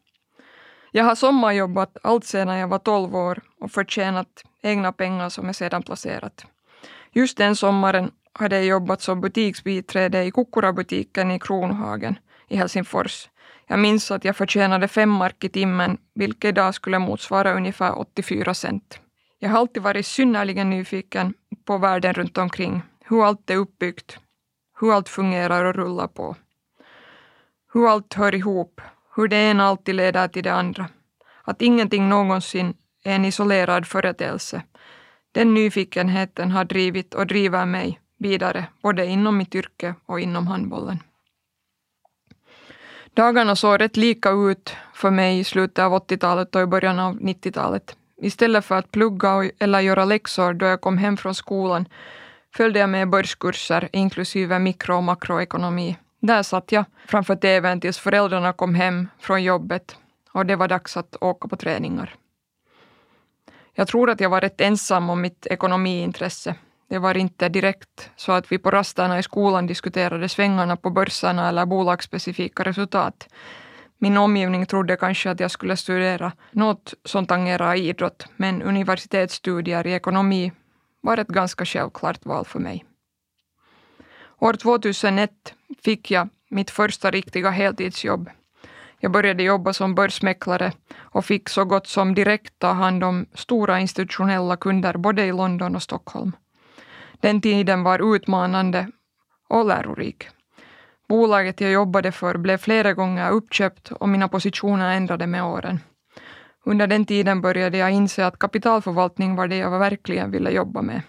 Jag 0.92 1.04
har 1.04 1.14
sommarjobbat 1.14 1.97
allt 2.02 2.25
sedan 2.25 2.59
jag 2.59 2.68
var 2.68 2.78
12 2.78 3.16
år 3.16 3.40
och 3.61 3.70
förtjänat 3.70 4.44
egna 4.62 4.92
pengar 4.92 5.28
som 5.28 5.47
jag 5.47 5.56
sedan 5.56 5.82
placerat. 5.82 6.47
Just 7.12 7.38
den 7.38 7.56
sommaren 7.56 8.11
hade 8.32 8.56
jag 8.56 8.64
jobbat 8.64 9.02
som 9.02 9.20
butiksbiträde 9.20 10.25
i 10.25 10.30
Kukkurabutiken 10.30 11.30
i 11.30 11.38
Kronhagen 11.38 12.18
i 12.49 12.56
Helsingfors. 12.56 13.28
Jag 13.70 13.78
minns 13.78 14.10
att 14.10 14.24
jag 14.24 14.36
förtjänade 14.36 14.88
fem 14.88 15.10
mark 15.10 15.44
i 15.44 15.48
timmen, 15.48 15.98
vilket 16.14 16.48
idag 16.48 16.74
skulle 16.74 16.98
motsvara 16.98 17.54
ungefär 17.54 17.98
84 17.98 18.54
cent. 18.54 19.00
Jag 19.38 19.50
har 19.50 19.58
alltid 19.58 19.82
varit 19.82 20.06
synnerligen 20.06 20.70
nyfiken 20.70 21.34
på 21.64 21.78
världen 21.78 22.14
runt 22.14 22.38
omkring, 22.38 22.82
hur 23.04 23.24
allt 23.24 23.50
är 23.50 23.56
uppbyggt, 23.56 24.18
hur 24.80 24.92
allt 24.92 25.08
fungerar 25.08 25.64
och 25.64 25.74
rullar 25.74 26.06
på. 26.06 26.36
Hur 27.72 27.88
allt 27.88 28.14
hör 28.14 28.34
ihop, 28.34 28.80
hur 29.16 29.28
det 29.28 29.36
ena 29.36 29.64
alltid 29.64 29.94
leder 29.94 30.28
till 30.28 30.44
det 30.44 30.52
andra. 30.52 30.88
Att 31.44 31.62
ingenting 31.62 32.08
någonsin 32.08 32.74
är 33.04 33.14
en 33.14 33.24
isolerad 33.24 33.86
företeelse. 33.86 34.62
Den 35.32 35.54
nyfikenheten 35.54 36.50
har 36.50 36.64
drivit 36.64 37.14
och 37.14 37.26
driver 37.26 37.66
mig 37.66 38.00
vidare, 38.18 38.66
både 38.82 39.06
inom 39.06 39.36
mitt 39.36 39.54
yrke 39.54 39.94
och 40.06 40.20
inom 40.20 40.46
handbollen. 40.46 40.98
Dagarna 43.14 43.56
såg 43.56 43.80
rätt 43.80 43.96
lika 43.96 44.30
ut 44.30 44.76
för 44.94 45.10
mig 45.10 45.38
i 45.38 45.44
slutet 45.44 45.78
av 45.78 45.92
80-talet 45.92 46.54
och 46.54 46.62
i 46.62 46.66
början 46.66 46.98
av 46.98 47.20
90-talet. 47.20 47.96
Istället 48.22 48.64
för 48.64 48.78
att 48.78 48.90
plugga 48.90 49.50
eller 49.58 49.80
göra 49.80 50.04
läxor 50.04 50.52
då 50.52 50.66
jag 50.66 50.80
kom 50.80 50.98
hem 50.98 51.16
från 51.16 51.34
skolan 51.34 51.88
följde 52.54 52.78
jag 52.78 52.88
med 52.88 53.10
börskurser 53.10 53.88
inklusive 53.92 54.58
mikro 54.58 54.96
och 54.96 55.02
makroekonomi. 55.02 55.96
Där 56.20 56.42
satt 56.42 56.72
jag 56.72 56.84
framför 57.06 57.36
tvn 57.36 57.80
tills 57.80 57.98
föräldrarna 57.98 58.52
kom 58.52 58.74
hem 58.74 59.08
från 59.18 59.42
jobbet 59.42 59.96
och 60.32 60.46
det 60.46 60.56
var 60.56 60.68
dags 60.68 60.96
att 60.96 61.16
åka 61.20 61.48
på 61.48 61.56
träningar. 61.56 62.14
Jag 63.72 63.88
tror 63.88 64.10
att 64.10 64.20
jag 64.20 64.30
var 64.30 64.40
rätt 64.40 64.60
ensam 64.60 65.10
om 65.10 65.20
mitt 65.20 65.46
ekonomiintresse. 65.46 66.54
Det 66.90 66.99
var 66.99 67.16
inte 67.16 67.49
direkt 67.49 68.11
så 68.16 68.32
att 68.32 68.52
vi 68.52 68.59
på 68.59 68.70
rasterna 68.70 69.18
i 69.18 69.23
skolan 69.23 69.66
diskuterade 69.66 70.28
svängarna 70.28 70.76
på 70.76 70.90
börserna 70.90 71.49
eller 71.49 71.66
bolagsspecifika 71.66 72.62
resultat. 72.62 73.28
Min 73.99 74.16
omgivning 74.16 74.66
trodde 74.66 74.97
kanske 74.97 75.30
att 75.30 75.40
jag 75.40 75.50
skulle 75.50 75.76
studera 75.76 76.32
något 76.52 76.94
som 77.04 77.26
tangerar 77.26 77.75
idrott, 77.75 78.26
men 78.37 78.62
universitetsstudier 78.62 79.87
i 79.87 79.92
ekonomi 79.92 80.52
var 81.00 81.16
ett 81.16 81.28
ganska 81.28 81.64
självklart 81.64 82.26
val 82.26 82.44
för 82.44 82.59
mig. 82.59 82.85
År 84.38 84.52
2001 84.52 85.30
fick 85.85 86.11
jag 86.11 86.28
mitt 86.49 86.70
första 86.70 87.11
riktiga 87.11 87.50
heltidsjobb. 87.50 88.30
Jag 89.00 89.12
började 89.12 89.42
jobba 89.42 89.73
som 89.73 89.94
börsmäklare 89.94 90.73
och 90.99 91.25
fick 91.25 91.49
så 91.49 91.64
gott 91.64 91.87
som 91.87 92.14
direkt 92.14 92.59
ta 92.59 92.73
hand 92.73 93.04
om 93.04 93.26
stora 93.35 93.80
institutionella 93.80 94.56
kunder 94.56 94.97
både 94.97 95.25
i 95.25 95.32
London 95.32 95.76
och 95.76 95.82
Stockholm. 95.82 96.32
Den 97.20 97.40
tiden 97.40 97.82
var 97.82 98.14
utmanande 98.16 98.86
och 99.48 99.66
lärorik. 99.66 100.28
Bolaget 101.08 101.60
jag 101.60 101.72
jobbade 101.72 102.12
för 102.12 102.38
blev 102.38 102.58
flera 102.58 102.92
gånger 102.92 103.30
uppköpt 103.30 103.92
och 103.92 104.08
mina 104.08 104.28
positioner 104.28 104.96
ändrade 104.96 105.26
med 105.26 105.44
åren. 105.44 105.80
Under 106.64 106.86
den 106.86 107.04
tiden 107.06 107.40
började 107.40 107.78
jag 107.78 107.90
inse 107.90 108.26
att 108.26 108.38
kapitalförvaltning 108.38 109.36
var 109.36 109.48
det 109.48 109.56
jag 109.56 109.78
verkligen 109.78 110.30
ville 110.30 110.50
jobba 110.50 110.82
med. 110.82 111.02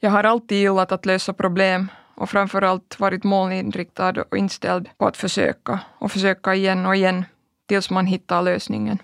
Jag 0.00 0.10
har 0.10 0.24
alltid 0.24 0.58
gillat 0.58 0.92
att 0.92 1.06
lösa 1.06 1.32
problem 1.32 1.88
och 2.14 2.30
framför 2.30 2.62
allt 2.62 3.00
varit 3.00 3.24
målinriktad 3.24 4.14
och 4.30 4.38
inställd 4.38 4.88
på 4.98 5.06
att 5.06 5.16
försöka 5.16 5.80
och 5.98 6.12
försöka 6.12 6.54
igen 6.54 6.86
och 6.86 6.96
igen 6.96 7.24
tills 7.66 7.90
man 7.90 8.06
hittar 8.06 8.42
lösningen. 8.42 8.98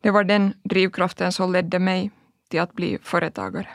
Det 0.00 0.10
var 0.10 0.24
den 0.24 0.54
drivkraften 0.62 1.32
som 1.32 1.52
ledde 1.52 1.78
mig 1.78 2.10
till 2.48 2.60
att 2.60 2.72
bli 2.72 2.98
företagare. 3.02 3.68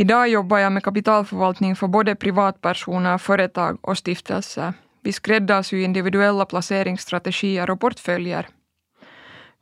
Idag 0.00 0.28
jobbar 0.28 0.58
jag 0.58 0.72
med 0.72 0.84
kapitalförvaltning 0.84 1.76
för 1.76 1.86
både 1.86 2.14
privatpersoner, 2.14 3.18
företag 3.18 3.78
och 3.80 3.98
stiftelser. 3.98 4.72
Vi 5.02 5.12
skräddarsyr 5.12 5.84
individuella 5.84 6.44
placeringsstrategier 6.44 7.70
och 7.70 7.80
portföljer. 7.80 8.48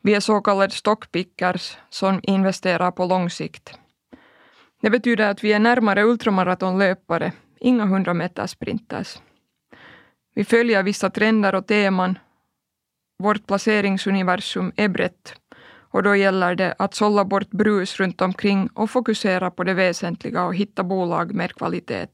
Vi 0.03 0.15
är 0.15 0.21
så 0.21 0.41
kallade 0.41 0.73
stockpickers 0.73 1.77
som 1.89 2.21
investerar 2.23 2.91
på 2.91 3.05
lång 3.07 3.31
sikt. 3.31 3.79
Det 4.83 4.91
betyder 4.91 5.31
att 5.31 5.45
vi 5.45 5.53
är 5.53 5.59
närmare 5.59 6.05
ultramaratonlöpare, 6.05 7.33
inga 7.61 7.85
100 7.85 8.15
meter 8.15 8.47
sprinters. 8.47 9.19
Vi 10.35 10.45
följer 10.45 10.83
vissa 10.83 11.11
trender 11.11 11.55
och 11.55 11.67
teman. 11.67 12.19
Vårt 13.19 13.47
placeringsuniversum 13.47 14.73
är 14.77 14.89
brett 14.89 15.35
och 15.97 16.03
då 16.03 16.17
gäller 16.17 16.55
det 16.55 16.75
att 16.79 16.95
sålla 16.95 17.25
bort 17.25 17.51
brus 17.51 18.01
runt 18.01 18.21
omkring 18.21 18.69
och 18.75 18.91
fokusera 18.91 19.51
på 19.51 19.65
det 19.65 19.75
väsentliga 19.75 20.45
och 20.45 20.55
hitta 20.55 20.85
bolag 20.85 21.35
med 21.35 21.55
kvalitet. 21.55 22.07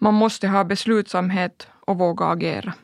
Man 0.00 0.14
måste 0.14 0.48
ha 0.48 0.64
beslutsamhet 0.64 1.68
och 1.86 1.98
våga 1.98 2.26
agera. 2.26 2.74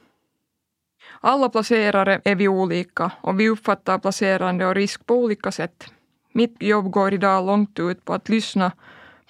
Alla 1.21 1.49
placerare 1.49 2.21
är 2.25 2.35
vi 2.35 2.49
olika 2.49 3.11
och 3.21 3.41
vi 3.41 3.49
uppfattar 3.49 3.99
placerande 3.99 4.67
och 4.67 4.75
risk 4.75 5.07
på 5.07 5.15
olika 5.15 5.53
sätt. 5.53 5.87
Mitt 6.33 6.57
jobb 6.63 6.91
går 6.91 7.15
idag 7.15 7.47
långt 7.47 7.79
ut 7.79 8.05
på 8.05 8.15
att 8.15 8.29
lyssna 8.29 8.73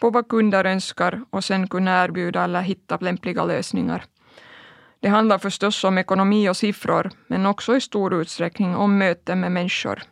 på 0.01 0.11
vad 0.11 0.29
kunder 0.29 0.65
önskar 0.65 1.25
och 1.31 1.45
sen 1.45 1.69
kunna 1.69 2.05
erbjuda 2.05 2.45
eller 2.45 2.61
hitta 2.61 2.97
lämpliga 3.01 3.45
lösningar. 3.45 4.05
Det 5.01 5.09
handlar 5.09 5.39
förstås 5.39 5.85
om 5.85 5.99
ekonomi 5.99 6.49
och 6.49 6.57
siffror, 6.57 7.11
men 7.27 7.47
också 7.47 7.77
i 7.77 7.81
stor 7.81 8.15
utsträckning 8.15 8.77
om 8.77 8.99
möten 8.99 9.41
med 9.41 9.53
människor 9.53 10.03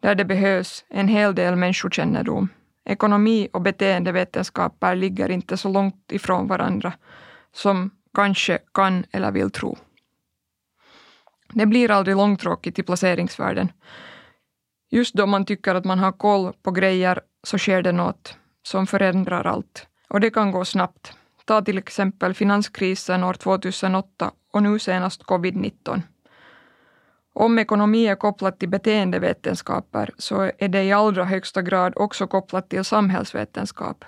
där 0.00 0.14
det 0.14 0.24
behövs 0.24 0.84
en 0.88 1.08
hel 1.08 1.34
del 1.34 1.56
människokännedom. 1.56 2.48
Ekonomi 2.84 3.48
och 3.52 3.62
beteendevetenskaper 3.62 4.96
ligger 4.96 5.30
inte 5.30 5.56
så 5.56 5.68
långt 5.68 6.12
ifrån 6.12 6.46
varandra 6.46 6.92
som 7.52 7.90
kanske 8.14 8.58
kan 8.74 9.04
eller 9.10 9.30
vill 9.30 9.50
tro. 9.50 9.76
Det 11.52 11.66
blir 11.66 11.90
aldrig 11.90 12.16
långtråkigt 12.16 12.78
i 12.78 12.82
placeringsvärlden. 12.82 13.72
Just 14.90 15.14
då 15.14 15.26
man 15.26 15.44
tycker 15.44 15.74
att 15.74 15.84
man 15.84 15.98
har 15.98 16.12
koll 16.12 16.52
på 16.62 16.70
grejer 16.70 17.20
så 17.42 17.58
sker 17.58 17.82
det 17.82 17.92
något 17.92 18.36
som 18.62 18.86
förändrar 18.86 19.44
allt. 19.44 19.86
Och 20.08 20.20
det 20.20 20.30
kan 20.30 20.50
gå 20.50 20.64
snabbt. 20.64 21.12
Ta 21.44 21.62
till 21.62 21.78
exempel 21.78 22.34
finanskrisen 22.34 23.24
år 23.24 23.34
2008 23.34 24.30
och 24.52 24.62
nu 24.62 24.78
senast 24.78 25.22
covid-19. 25.22 26.02
Om 27.34 27.58
ekonomi 27.58 28.06
är 28.06 28.14
kopplat 28.14 28.58
till 28.58 28.68
beteendevetenskaper 28.68 30.10
så 30.18 30.50
är 30.58 30.68
det 30.68 30.82
i 30.82 30.92
allra 30.92 31.24
högsta 31.24 31.62
grad 31.62 31.92
också 31.96 32.26
kopplat 32.26 32.68
till 32.68 32.84
samhällsvetenskap. 32.84 34.04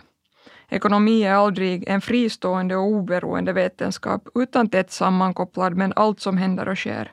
Ekonomi 0.68 1.22
är 1.22 1.34
aldrig 1.34 1.88
en 1.88 2.00
fristående 2.00 2.76
och 2.76 2.86
oberoende 2.86 3.52
vetenskap 3.52 4.28
utan 4.34 4.68
tätt 4.68 4.90
sammankopplad 4.90 5.76
med 5.76 5.92
allt 5.96 6.20
som 6.20 6.36
händer 6.36 6.68
och 6.68 6.78
sker. 6.78 7.12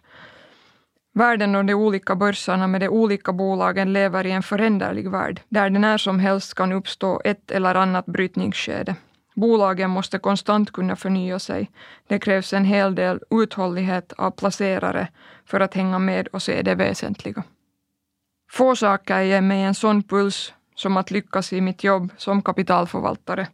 Världen 1.14 1.56
och 1.56 1.66
de 1.66 1.74
olika 1.74 2.16
börserna 2.16 2.68
med 2.68 2.82
de 2.82 2.90
olika 2.90 3.34
bolagen 3.34 3.94
lever 3.94 4.26
i 4.26 4.32
en 4.32 4.44
föränderlig 4.44 5.10
värld, 5.10 5.42
där 5.50 5.70
det 5.70 5.80
när 5.80 5.98
som 5.98 6.20
helst 6.20 6.54
kan 6.54 6.72
uppstå 6.72 7.22
ett 7.24 7.52
eller 7.52 7.76
annat 7.76 8.06
brytningsskede. 8.06 8.96
Bolagen 9.38 9.90
måste 9.90 10.20
konstant 10.20 10.72
kunna 10.72 10.96
förnya 10.96 11.40
sig. 11.40 11.72
Det 12.08 12.20
krävs 12.20 12.54
en 12.54 12.66
hel 12.66 12.96
del 12.96 13.20
uthållighet 13.30 14.14
av 14.14 14.32
placerare 14.32 15.08
för 15.46 15.60
att 15.60 15.74
hänga 15.74 16.00
med 16.00 16.28
och 16.28 16.42
se 16.42 16.62
det 16.62 16.76
väsentliga. 16.76 17.44
Få 18.52 18.76
saker 18.76 19.22
ger 19.22 19.42
mig 19.42 19.62
en 19.62 19.76
sån 19.76 20.04
puls 20.04 20.54
som 20.76 20.98
att 20.98 21.12
lyckas 21.12 21.54
i 21.54 21.62
mitt 21.62 21.84
jobb 21.84 22.10
som 22.18 22.42
kapitalförvaltare. 22.42 23.48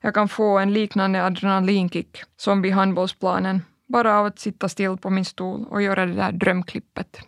Jag 0.00 0.14
kan 0.14 0.28
få 0.28 0.58
en 0.58 0.72
liknande 0.72 1.24
adrenalinkick 1.24 2.22
som 2.36 2.62
vid 2.62 2.72
handbollsplanen 2.72 3.62
bara 3.88 4.18
av 4.18 4.26
att 4.26 4.38
sitta 4.38 4.68
still 4.68 4.96
på 4.96 5.10
min 5.10 5.24
stol 5.24 5.66
och 5.70 5.82
göra 5.82 6.06
det 6.06 6.14
där 6.14 6.32
drömklippet. 6.32 7.18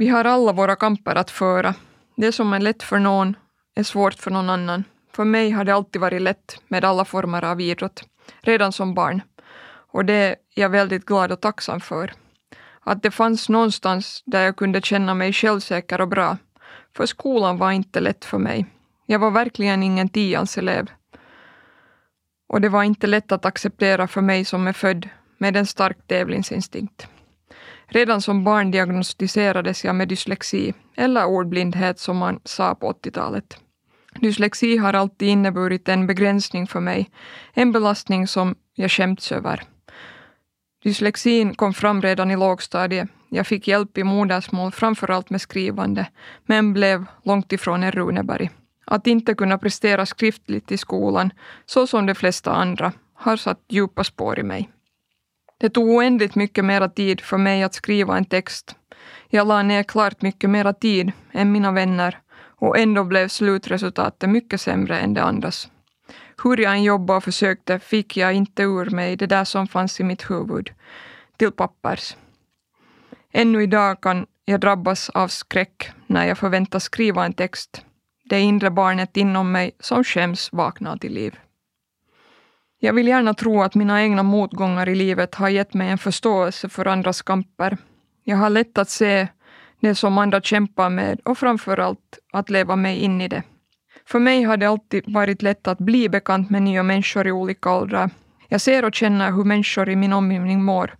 Vi 0.00 0.08
har 0.08 0.24
alla 0.24 0.52
våra 0.52 0.76
kamper 0.76 1.14
att 1.14 1.30
föra. 1.30 1.74
Det 2.16 2.32
som 2.32 2.52
är 2.52 2.60
lätt 2.60 2.82
för 2.82 2.98
någon 2.98 3.36
är 3.74 3.82
svårt 3.82 4.14
för 4.14 4.30
någon 4.30 4.50
annan. 4.50 4.84
För 5.12 5.24
mig 5.24 5.50
har 5.50 5.64
det 5.64 5.74
alltid 5.74 6.00
varit 6.00 6.22
lätt 6.22 6.60
med 6.68 6.84
alla 6.84 7.04
former 7.04 7.44
av 7.44 7.60
idrott, 7.60 8.04
redan 8.40 8.72
som 8.72 8.94
barn. 8.94 9.22
Och 9.92 10.04
det 10.04 10.14
är 10.14 10.36
jag 10.54 10.68
väldigt 10.68 11.04
glad 11.04 11.32
och 11.32 11.40
tacksam 11.40 11.80
för. 11.80 12.12
Att 12.80 13.02
det 13.02 13.10
fanns 13.10 13.48
någonstans 13.48 14.22
där 14.26 14.44
jag 14.44 14.56
kunde 14.56 14.80
känna 14.80 15.14
mig 15.14 15.32
självsäker 15.32 16.00
och 16.00 16.08
bra. 16.08 16.36
För 16.96 17.06
skolan 17.06 17.58
var 17.58 17.72
inte 17.72 18.00
lätt 18.00 18.24
för 18.24 18.38
mig. 18.38 18.66
Jag 19.06 19.18
var 19.18 19.30
verkligen 19.30 19.82
ingen 19.82 20.08
tians 20.08 20.58
elev. 20.58 20.90
Och 22.48 22.60
det 22.60 22.68
var 22.68 22.82
inte 22.82 23.06
lätt 23.06 23.32
att 23.32 23.44
acceptera 23.44 24.08
för 24.08 24.20
mig 24.20 24.44
som 24.44 24.66
är 24.66 24.72
född 24.72 25.08
med 25.38 25.56
en 25.56 25.66
stark 25.66 26.06
tävlingsinstinkt. 26.06 27.08
Redan 27.90 28.20
som 28.20 28.44
barn 28.44 28.70
diagnostiserades 28.70 29.84
jag 29.84 29.94
med 29.94 30.08
dyslexi, 30.08 30.74
eller 30.96 31.26
ordblindhet 31.26 31.98
som 31.98 32.16
man 32.16 32.40
sa 32.44 32.74
på 32.74 32.92
80-talet. 32.92 33.58
Dyslexi 34.20 34.76
har 34.76 34.94
alltid 34.94 35.28
inneburit 35.28 35.88
en 35.88 36.06
begränsning 36.06 36.66
för 36.66 36.80
mig, 36.80 37.10
en 37.52 37.72
belastning 37.72 38.26
som 38.26 38.54
jag 38.74 38.90
skämts 38.90 39.32
över. 39.32 39.62
Dyslexin 40.82 41.54
kom 41.54 41.74
fram 41.74 42.02
redan 42.02 42.30
i 42.30 42.36
lågstadiet. 42.36 43.08
Jag 43.28 43.46
fick 43.46 43.68
hjälp 43.68 43.98
i 43.98 44.04
modersmål, 44.04 44.72
framförallt 44.72 45.30
med 45.30 45.40
skrivande, 45.40 46.06
men 46.46 46.72
blev 46.72 47.04
långt 47.22 47.52
ifrån 47.52 47.82
en 47.82 47.92
Runeberg. 47.92 48.50
Att 48.84 49.06
inte 49.06 49.34
kunna 49.34 49.58
prestera 49.58 50.06
skriftligt 50.06 50.72
i 50.72 50.76
skolan, 50.76 51.30
så 51.66 51.86
som 51.86 52.06
de 52.06 52.14
flesta 52.14 52.52
andra, 52.52 52.92
har 53.14 53.36
satt 53.36 53.60
djupa 53.68 54.04
spår 54.04 54.38
i 54.38 54.42
mig. 54.42 54.70
Det 55.58 55.70
tog 55.70 55.88
oändligt 55.88 56.34
mycket 56.34 56.64
mera 56.64 56.88
tid 56.88 57.20
för 57.20 57.38
mig 57.38 57.62
att 57.62 57.74
skriva 57.74 58.16
en 58.16 58.24
text. 58.24 58.76
Jag 59.28 59.46
la 59.46 59.62
ner 59.62 59.82
klart 59.82 60.22
mycket 60.22 60.50
mera 60.50 60.72
tid 60.72 61.12
än 61.32 61.52
mina 61.52 61.72
vänner 61.72 62.18
och 62.60 62.78
ändå 62.78 63.04
blev 63.04 63.28
slutresultatet 63.28 64.30
mycket 64.30 64.60
sämre 64.60 64.98
än 64.98 65.14
det 65.14 65.22
andras. 65.22 65.68
Hur 66.44 66.60
jag 66.60 66.72
än 66.72 66.82
jobbade 66.82 67.16
och 67.16 67.24
försökte 67.24 67.78
fick 67.78 68.16
jag 68.16 68.34
inte 68.34 68.62
ur 68.62 68.90
mig 68.90 69.16
det 69.16 69.26
där 69.26 69.44
som 69.44 69.68
fanns 69.68 70.00
i 70.00 70.04
mitt 70.04 70.30
huvud, 70.30 70.70
till 71.36 71.52
pappers. 71.52 72.16
Ännu 73.32 73.62
idag 73.62 74.00
kan 74.00 74.26
jag 74.44 74.60
drabbas 74.60 75.10
av 75.10 75.28
skräck 75.28 75.90
när 76.06 76.26
jag 76.26 76.38
förväntas 76.38 76.84
skriva 76.84 77.24
en 77.24 77.32
text. 77.32 77.84
Det 78.24 78.40
inre 78.40 78.70
barnet 78.70 79.16
inom 79.16 79.52
mig 79.52 79.70
som 79.80 80.04
skäms 80.04 80.52
vaknar 80.52 80.96
till 80.96 81.12
liv. 81.12 81.38
Jag 82.80 82.92
vill 82.92 83.08
gärna 83.08 83.34
tro 83.34 83.62
att 83.62 83.74
mina 83.74 84.02
egna 84.02 84.22
motgångar 84.22 84.88
i 84.88 84.94
livet 84.94 85.34
har 85.34 85.48
gett 85.48 85.74
mig 85.74 85.88
en 85.88 85.98
förståelse 85.98 86.68
för 86.68 86.86
andras 86.86 87.22
kamper. 87.22 87.76
Jag 88.24 88.36
har 88.36 88.50
lätt 88.50 88.78
att 88.78 88.88
se 88.88 89.28
det 89.80 89.94
som 89.94 90.18
andra 90.18 90.40
kämpar 90.40 90.90
med 90.90 91.20
och 91.24 91.38
framför 91.38 91.78
allt 91.78 92.18
att 92.32 92.50
leva 92.50 92.76
mig 92.76 92.98
in 92.98 93.20
i 93.20 93.28
det. 93.28 93.42
För 94.06 94.18
mig 94.18 94.42
har 94.42 94.56
det 94.56 94.66
alltid 94.66 95.04
varit 95.06 95.42
lätt 95.42 95.68
att 95.68 95.78
bli 95.78 96.08
bekant 96.08 96.50
med 96.50 96.62
nya 96.62 96.82
människor 96.82 97.26
i 97.26 97.32
olika 97.32 97.72
åldrar. 97.72 98.10
Jag 98.48 98.60
ser 98.60 98.84
och 98.84 98.94
känner 98.94 99.32
hur 99.32 99.44
människor 99.44 99.88
i 99.88 99.96
min 99.96 100.12
omgivning 100.12 100.64
mår. 100.64 100.96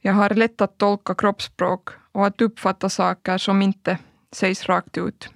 Jag 0.00 0.12
har 0.12 0.30
lätt 0.30 0.60
att 0.60 0.78
tolka 0.78 1.14
kroppsspråk 1.14 1.88
och 2.12 2.26
att 2.26 2.40
uppfatta 2.40 2.88
saker 2.88 3.38
som 3.38 3.62
inte 3.62 3.98
sägs 4.32 4.66
rakt 4.66 4.98
ut. 4.98 5.28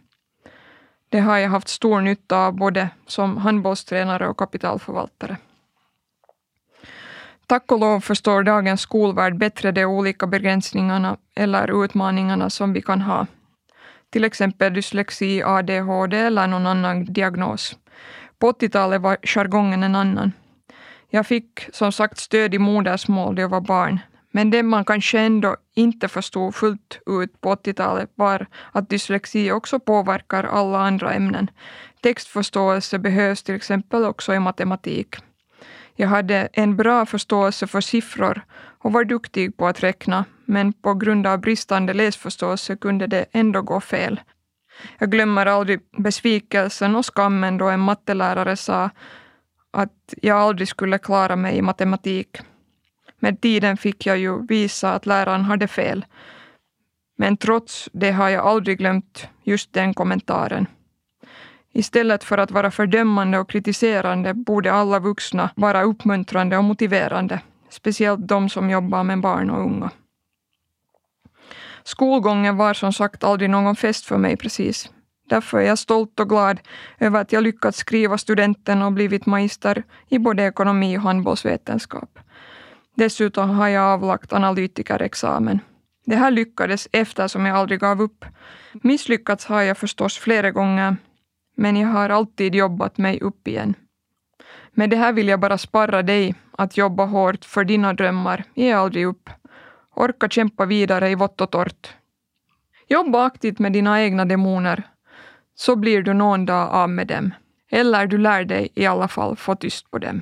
Det 1.09 1.21
har 1.21 1.39
jag 1.39 1.51
haft 1.51 1.69
stor 1.69 2.01
nytta 2.01 2.39
av 2.39 2.57
både 2.57 2.89
som 3.07 3.37
handbollstränare 3.37 4.29
och 4.29 4.37
kapitalförvaltare. 4.37 5.37
Tack 7.47 7.73
och 7.73 7.81
lov 7.81 8.01
förstår 8.01 8.43
dagens 8.43 8.81
skolvärld 8.81 9.39
bättre 9.39 9.73
de 9.73 9.85
olika 9.85 10.27
begränsningarna 10.27 11.17
eller 11.35 11.85
utmaningarna 11.85 12.51
som 12.51 12.73
vi 12.73 12.83
kan 12.83 13.01
ha. 13.01 13.27
Till 14.11 14.25
exempel 14.25 14.75
dyslexi, 14.75 15.43
ADHD 15.43 16.17
eller 16.17 16.47
någon 16.47 16.67
annan 16.67 17.05
diagnos. 17.05 17.77
På 18.39 18.53
80-talet 18.53 19.01
var 19.01 19.17
jargongen 19.23 19.83
en 19.83 19.95
annan. 19.95 20.33
Jag 21.11 21.27
fick 21.27 21.69
som 21.73 21.93
sagt 21.93 22.19
stöd 22.19 22.55
i 22.55 22.59
modersmål 22.59 23.35
då 23.35 23.43
jag 23.43 23.49
var 23.49 23.61
barn, 23.61 23.99
men 24.31 24.51
det 24.51 24.63
man 24.63 24.85
kanske 24.85 25.21
ändå 25.21 25.57
inte 25.75 26.09
förstod 26.09 26.55
fullt 26.55 27.01
ut 27.07 27.41
på 27.41 27.55
80-talet 27.55 28.11
var 28.15 28.47
att 28.73 28.89
dyslexi 28.89 29.53
också 29.53 29.79
påverkar 29.81 30.45
alla 30.45 30.79
andra 30.79 31.13
ämnen. 31.13 31.51
Textförståelse 32.01 32.99
behövs 32.99 33.43
till 33.43 33.55
exempel 33.55 34.05
också 34.05 34.35
i 34.35 34.39
matematik. 34.39 35.17
Jag 35.95 36.09
hade 36.09 36.49
en 36.53 36.77
bra 36.77 37.07
förståelse 37.07 37.67
för 37.67 37.81
siffror 37.81 38.43
och 38.79 38.93
var 38.93 39.05
duktig 39.05 39.57
på 39.57 39.67
att 39.67 39.83
räkna, 39.83 40.25
men 40.45 40.73
på 40.73 40.95
grund 40.95 41.27
av 41.27 41.41
bristande 41.41 41.95
läsförståelse 41.95 42.77
kunde 42.77 43.07
det 43.07 43.27
ändå 43.33 43.63
gå 43.63 43.81
fel. 43.81 44.21
Jag 44.99 45.11
glömmer 45.11 45.47
aldrig 45.47 45.81
besvikelsen 45.99 46.97
och 46.97 47.07
skammen 47.07 47.59
då 47.59 47.69
en 47.69 47.81
mattelärare 47.81 48.57
sa 48.57 48.91
att 49.71 50.15
jag 50.23 50.39
aldrig 50.39 50.69
skulle 50.69 50.99
klara 50.99 51.37
mig 51.37 51.57
i 51.57 51.63
matematik. 51.63 52.39
Med 53.21 53.41
tiden 53.41 53.77
fick 53.77 54.07
jag 54.07 54.19
ju 54.19 54.47
visa 54.47 54.93
att 54.93 55.07
läraren 55.07 55.45
hade 55.45 55.69
fel. 55.69 56.05
Men 57.17 57.37
trots 57.37 57.89
det 57.93 58.11
har 58.11 58.29
jag 58.29 58.47
aldrig 58.47 58.79
glömt 58.79 59.29
just 59.43 59.73
den 59.73 59.95
kommentaren. 59.95 60.67
Istället 61.73 62.25
för 62.25 62.39
att 62.39 62.51
vara 62.51 62.71
fördömande 62.71 63.39
och 63.39 63.51
kritiserande 63.51 64.35
borde 64.35 64.73
alla 64.73 64.99
vuxna 64.99 65.51
vara 65.57 65.83
uppmuntrande 65.83 66.57
och 66.57 66.65
motiverande, 66.65 67.41
speciellt 67.71 68.29
de 68.29 68.49
som 68.49 68.71
jobbar 68.71 69.05
med 69.05 69.21
barn 69.21 69.51
och 69.51 69.61
unga. 69.61 69.91
Skolgången 71.85 72.57
var 72.57 72.75
som 72.75 72.93
sagt 72.93 73.25
aldrig 73.25 73.51
någon 73.51 73.77
fest 73.77 74.07
för 74.07 74.17
mig 74.17 74.37
precis. 74.37 74.91
Därför 75.29 75.59
är 75.59 75.63
jag 75.63 75.79
stolt 75.79 76.21
och 76.21 76.29
glad 76.29 76.61
över 76.99 77.21
att 77.21 77.33
jag 77.33 77.43
lyckats 77.43 77.79
skriva 77.79 78.19
studenten 78.19 78.83
och 78.83 78.93
blivit 78.93 79.27
magister 79.27 79.83
i 80.09 80.19
både 80.19 80.43
ekonomi 80.43 80.99
och 80.99 81.03
handbollsvetenskap. 81.03 82.19
Dessutom 82.95 83.51
har 83.51 83.69
jag 83.69 83.85
avlagt 83.85 84.33
analytikerexamen. 84.33 85.61
Det 86.07 86.17
här 86.17 86.31
lyckades 86.31 86.89
eftersom 86.93 87.47
jag 87.47 87.57
aldrig 87.57 87.81
gav 87.81 88.03
upp. 88.03 88.25
Misslyckats 88.73 89.47
har 89.47 89.63
jag 89.63 89.79
förstås 89.79 90.19
flera 90.19 90.51
gånger, 90.51 90.97
men 91.55 91.77
jag 91.77 91.89
har 91.89 92.09
alltid 92.09 92.55
jobbat 92.55 92.99
mig 92.99 93.21
upp 93.21 93.49
igen. 93.49 93.75
Med 94.73 94.91
det 94.91 94.97
här 94.97 95.13
vill 95.13 95.29
jag 95.29 95.41
bara 95.41 95.59
sparra 95.59 96.03
dig 96.03 96.35
att 96.53 96.77
jobba 96.77 97.05
hårt 97.05 97.45
för 97.45 97.65
dina 97.65 97.93
drömmar. 97.93 98.45
Ge 98.55 98.73
aldrig 98.73 99.07
upp. 99.07 99.31
Orka 99.95 100.29
kämpa 100.29 100.67
vidare 100.67 101.11
i 101.11 101.15
vått 101.15 101.41
och 101.41 101.51
torrt. 101.51 101.97
Jobba 102.89 103.25
aktivt 103.25 103.59
med 103.59 103.73
dina 103.73 104.03
egna 104.03 104.25
demoner, 104.25 104.83
så 105.55 105.77
blir 105.77 106.03
du 106.03 106.15
någon 106.15 106.47
dag 106.47 106.69
av 106.71 106.91
med 106.91 107.07
dem. 107.07 107.35
Eller 107.71 108.07
du 108.07 108.19
lär 108.19 108.45
dig 108.45 108.69
i 108.75 108.87
alla 108.87 109.09
fall 109.09 109.37
få 109.37 109.55
tyst 109.55 109.91
på 109.91 109.99
dem. 109.99 110.21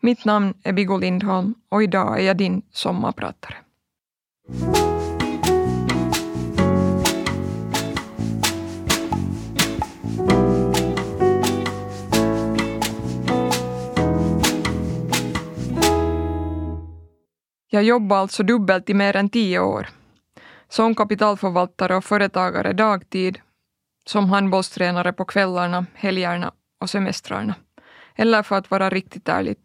Mitt 0.00 0.24
namn 0.24 0.54
är 0.62 0.72
Viggo 0.72 0.96
Lindholm 0.96 1.54
och 1.68 1.82
idag 1.82 2.20
är 2.20 2.22
jag 2.22 2.36
din 2.36 2.62
sommarpratare. 2.70 3.56
Jag 17.74 17.82
jobbade 17.82 18.20
alltså 18.20 18.42
dubbelt 18.42 18.90
i 18.90 18.94
mer 18.94 19.16
än 19.16 19.28
tio 19.28 19.60
år. 19.60 19.88
Som 20.68 20.94
kapitalförvaltare 20.94 21.96
och 21.96 22.04
företagare 22.04 22.72
dagtid, 22.72 23.38
som 24.06 24.30
handbollstränare 24.30 25.12
på 25.12 25.24
kvällarna, 25.24 25.86
helgerna 25.94 26.52
och 26.80 26.90
semestrarna. 26.90 27.54
Eller 28.16 28.42
för 28.42 28.56
att 28.56 28.70
vara 28.70 28.90
riktigt 28.90 29.28
ärlig, 29.28 29.56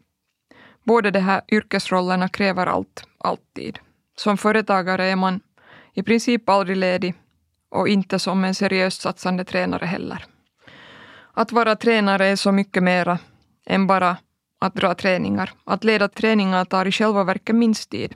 båda 0.84 1.10
de 1.10 1.20
här 1.20 1.40
yrkesrollerna 1.48 2.28
kräver 2.28 2.66
allt, 2.66 3.04
alltid. 3.18 3.78
Som 4.16 4.38
företagare 4.38 5.04
är 5.04 5.16
man 5.16 5.40
i 5.94 6.02
princip 6.02 6.48
aldrig 6.48 6.76
ledig 6.76 7.14
och 7.70 7.88
inte 7.88 8.18
som 8.18 8.44
en 8.44 8.54
seriöst 8.54 9.00
satsande 9.00 9.44
tränare 9.44 9.86
heller. 9.86 10.24
Att 11.32 11.52
vara 11.52 11.76
tränare 11.76 12.26
är 12.26 12.36
så 12.36 12.52
mycket 12.52 12.82
mera 12.82 13.18
än 13.66 13.86
bara 13.86 14.16
att 14.58 14.74
dra 14.74 14.94
träningar. 14.94 15.52
Att 15.64 15.84
leda 15.84 16.08
träningar 16.08 16.64
tar 16.64 16.86
i 16.86 16.92
själva 16.92 17.24
verket 17.24 17.56
minst 17.56 17.90
tid. 17.90 18.14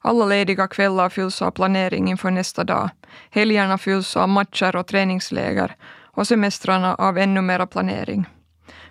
Alla 0.00 0.24
lediga 0.24 0.68
kvällar 0.68 1.08
fylls 1.08 1.42
av 1.42 1.50
planering 1.50 2.10
inför 2.10 2.30
nästa 2.30 2.64
dag. 2.64 2.90
Helgerna 3.30 3.78
fylls 3.78 4.16
av 4.16 4.28
matcher 4.28 4.76
och 4.76 4.86
träningsläger 4.86 5.76
och 6.02 6.26
semestrarna 6.26 6.94
av 6.94 7.18
ännu 7.18 7.40
mera 7.40 7.66
planering. 7.66 8.26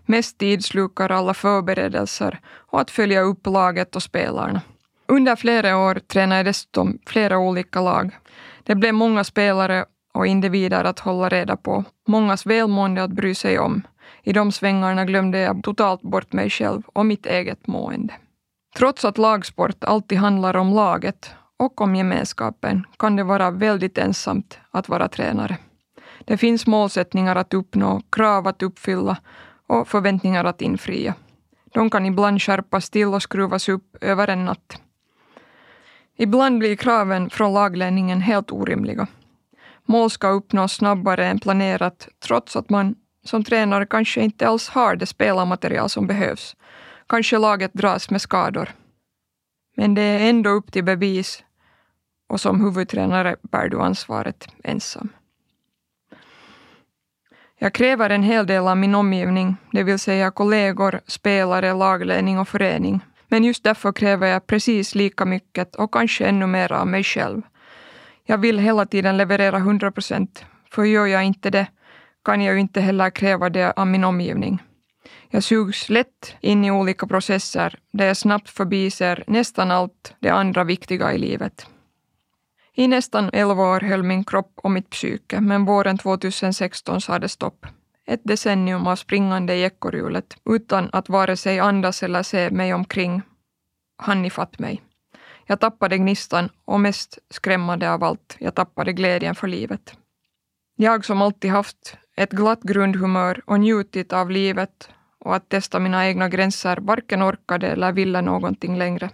Mest 0.05 0.37
tid 0.37 0.65
slukar 0.65 1.11
alla 1.11 1.33
förberedelser 1.33 2.39
och 2.71 2.81
att 2.81 2.91
följa 2.91 3.21
upp 3.21 3.47
laget 3.47 3.95
och 3.95 4.03
spelarna. 4.03 4.61
Under 5.07 5.35
flera 5.35 5.77
år 5.77 5.95
tränade 5.95 6.39
jag 6.39 6.45
dessutom 6.45 6.99
flera 7.05 7.37
olika 7.37 7.81
lag. 7.81 8.17
Det 8.63 8.75
blev 8.75 8.93
många 8.93 9.23
spelare 9.23 9.85
och 10.13 10.27
individer 10.27 10.83
att 10.83 10.99
hålla 10.99 11.29
reda 11.29 11.57
på, 11.57 11.83
mångas 12.07 12.45
välmående 12.45 13.03
att 13.03 13.11
bry 13.11 13.35
sig 13.35 13.59
om. 13.59 13.83
I 14.23 14.33
de 14.33 14.51
svängarna 14.51 15.05
glömde 15.05 15.39
jag 15.39 15.63
totalt 15.63 16.01
bort 16.01 16.33
mig 16.33 16.49
själv 16.49 16.81
och 16.85 17.05
mitt 17.05 17.25
eget 17.25 17.67
mående. 17.67 18.13
Trots 18.77 19.05
att 19.05 19.17
lagsport 19.17 19.83
alltid 19.83 20.17
handlar 20.17 20.55
om 20.55 20.73
laget 20.73 21.31
och 21.59 21.81
om 21.81 21.95
gemenskapen 21.95 22.85
kan 22.99 23.15
det 23.15 23.23
vara 23.23 23.51
väldigt 23.51 23.97
ensamt 23.97 24.59
att 24.71 24.89
vara 24.89 25.07
tränare. 25.07 25.57
Det 26.25 26.37
finns 26.37 26.67
målsättningar 26.67 27.35
att 27.35 27.53
uppnå, 27.53 28.01
krav 28.11 28.47
att 28.47 28.63
uppfylla 28.63 29.17
och 29.67 29.87
förväntningar 29.87 30.45
att 30.45 30.61
infria. 30.61 31.13
De 31.73 31.89
kan 31.89 32.05
ibland 32.05 32.41
skärpas 32.41 32.89
till 32.89 33.07
och 33.07 33.21
skruvas 33.21 33.69
upp 33.69 33.97
över 34.01 34.27
en 34.27 34.45
natt. 34.45 34.81
Ibland 36.17 36.59
blir 36.59 36.75
kraven 36.75 37.29
från 37.29 37.53
lagledningen 37.53 38.21
helt 38.21 38.51
orimliga. 38.51 39.07
Mål 39.85 40.09
ska 40.09 40.29
uppnås 40.29 40.73
snabbare 40.73 41.27
än 41.27 41.39
planerat 41.39 42.07
trots 42.19 42.55
att 42.55 42.69
man 42.69 42.95
som 43.23 43.43
tränare 43.43 43.85
kanske 43.85 44.21
inte 44.21 44.47
alls 44.47 44.69
har 44.69 44.95
det 44.95 45.05
spelarmaterial 45.05 45.89
som 45.89 46.07
behövs. 46.07 46.55
Kanske 47.07 47.37
laget 47.37 47.73
dras 47.73 48.09
med 48.09 48.21
skador. 48.21 48.69
Men 49.75 49.95
det 49.95 50.01
är 50.01 50.29
ändå 50.29 50.49
upp 50.49 50.71
till 50.71 50.83
bevis 50.83 51.43
och 52.29 52.41
som 52.41 52.61
huvudtränare 52.61 53.35
bär 53.41 53.69
du 53.69 53.81
ansvaret 53.81 54.47
ensam. 54.63 55.09
Jag 57.59 57.73
kräver 57.73 58.09
en 58.09 58.23
hel 58.23 58.47
del 58.47 58.67
av 58.67 58.77
min 58.77 58.95
omgivning, 58.95 59.55
det 59.71 59.83
vill 59.83 59.99
säga 59.99 60.31
kollegor, 60.31 60.99
spelare, 61.07 61.73
lagledning 61.73 62.39
och 62.39 62.47
förening. 62.47 62.99
Men 63.27 63.43
just 63.43 63.63
därför 63.63 63.91
kräver 63.91 64.27
jag 64.27 64.47
precis 64.47 64.95
lika 64.95 65.25
mycket 65.25 65.75
och 65.75 65.93
kanske 65.93 66.25
ännu 66.25 66.47
mer 66.47 66.71
av 66.71 66.87
mig 66.87 67.03
själv. 67.03 67.41
Jag 68.25 68.37
vill 68.37 68.59
hela 68.59 68.85
tiden 68.85 69.17
leverera 69.17 69.57
100 69.57 69.91
procent, 69.91 70.45
för 70.71 70.83
gör 70.83 71.05
jag 71.05 71.23
inte 71.23 71.49
det 71.49 71.67
kan 72.23 72.41
jag 72.41 72.53
ju 72.53 72.59
inte 72.59 72.81
heller 72.81 73.09
kräva 73.09 73.49
det 73.49 73.71
av 73.71 73.87
min 73.87 74.03
omgivning. 74.03 74.61
Jag 75.29 75.43
sugs 75.43 75.89
lätt 75.89 76.35
in 76.41 76.65
i 76.65 76.71
olika 76.71 77.07
processer 77.07 77.79
där 77.91 78.05
jag 78.05 78.17
snabbt 78.17 78.49
förbiser 78.49 79.23
nästan 79.27 79.71
allt 79.71 80.15
det 80.19 80.29
andra 80.29 80.63
viktiga 80.63 81.13
i 81.13 81.17
livet. 81.17 81.67
I 82.75 82.87
nästan 82.87 83.29
elva 83.33 83.63
år 83.63 83.79
höll 83.79 84.03
min 84.03 84.23
kropp 84.23 84.51
och 84.55 84.71
mitt 84.71 84.89
psyke, 84.89 85.41
men 85.41 85.65
våren 85.65 85.97
2016 85.97 87.01
sa 87.01 87.19
det 87.19 87.29
stopp. 87.29 87.65
Ett 88.05 88.21
decennium 88.23 88.87
av 88.87 88.95
springande 88.95 89.55
i 89.55 89.63
ekorrhjulet 89.63 90.37
utan 90.45 90.89
att 90.91 91.09
vare 91.09 91.37
sig 91.37 91.59
andas 91.59 92.03
eller 92.03 92.23
se 92.23 92.49
mig 92.49 92.73
omkring 92.73 93.21
hann 93.97 94.25
ifatt 94.25 94.59
mig. 94.59 94.81
Jag 95.45 95.59
tappade 95.59 95.97
gnistan 95.97 96.49
och 96.65 96.79
mest 96.79 97.19
skrämmande 97.29 97.91
av 97.91 98.03
allt, 98.03 98.35
jag 98.39 98.55
tappade 98.55 98.93
glädjen 98.93 99.35
för 99.35 99.47
livet. 99.47 99.97
Jag 100.75 101.05
som 101.05 101.21
alltid 101.21 101.51
haft 101.51 101.97
ett 102.15 102.31
glatt 102.31 102.63
grundhumör 102.63 103.41
och 103.45 103.59
njutit 103.59 104.13
av 104.13 104.31
livet 104.31 104.89
och 105.19 105.35
att 105.35 105.49
testa 105.49 105.79
mina 105.79 106.07
egna 106.07 106.29
gränser 106.29 106.77
varken 106.77 107.23
orkade 107.23 107.67
eller 107.67 107.91
ville 107.91 108.21
någonting 108.21 108.77
längre. 108.77 109.09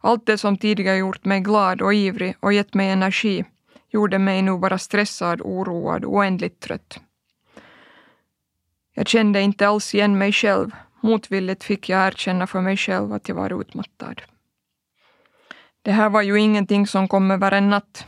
Allt 0.00 0.26
det 0.26 0.38
som 0.38 0.58
tidigare 0.58 0.96
gjort 0.96 1.24
mig 1.24 1.40
glad 1.40 1.82
och 1.82 1.94
ivrig 1.94 2.36
och 2.40 2.52
gett 2.52 2.74
mig 2.74 2.90
energi 2.90 3.44
gjorde 3.88 4.18
mig 4.18 4.42
nu 4.42 4.58
bara 4.58 4.78
stressad, 4.78 5.40
oroad 5.40 6.04
och 6.04 6.14
oändligt 6.14 6.60
trött. 6.60 7.00
Jag 8.94 9.08
kände 9.08 9.40
inte 9.40 9.68
alls 9.68 9.94
igen 9.94 10.18
mig 10.18 10.32
själv. 10.32 10.70
Motvilligt 11.00 11.64
fick 11.64 11.88
jag 11.88 12.06
erkänna 12.06 12.46
för 12.46 12.60
mig 12.60 12.76
själv 12.76 13.12
att 13.12 13.28
jag 13.28 13.36
var 13.36 13.60
utmattad. 13.60 14.22
Det 15.82 15.92
här 15.92 16.10
var 16.10 16.22
ju 16.22 16.40
ingenting 16.40 16.86
som 16.86 17.08
kom 17.08 17.30
över 17.30 17.52
en 17.52 17.70
natt. 17.70 18.06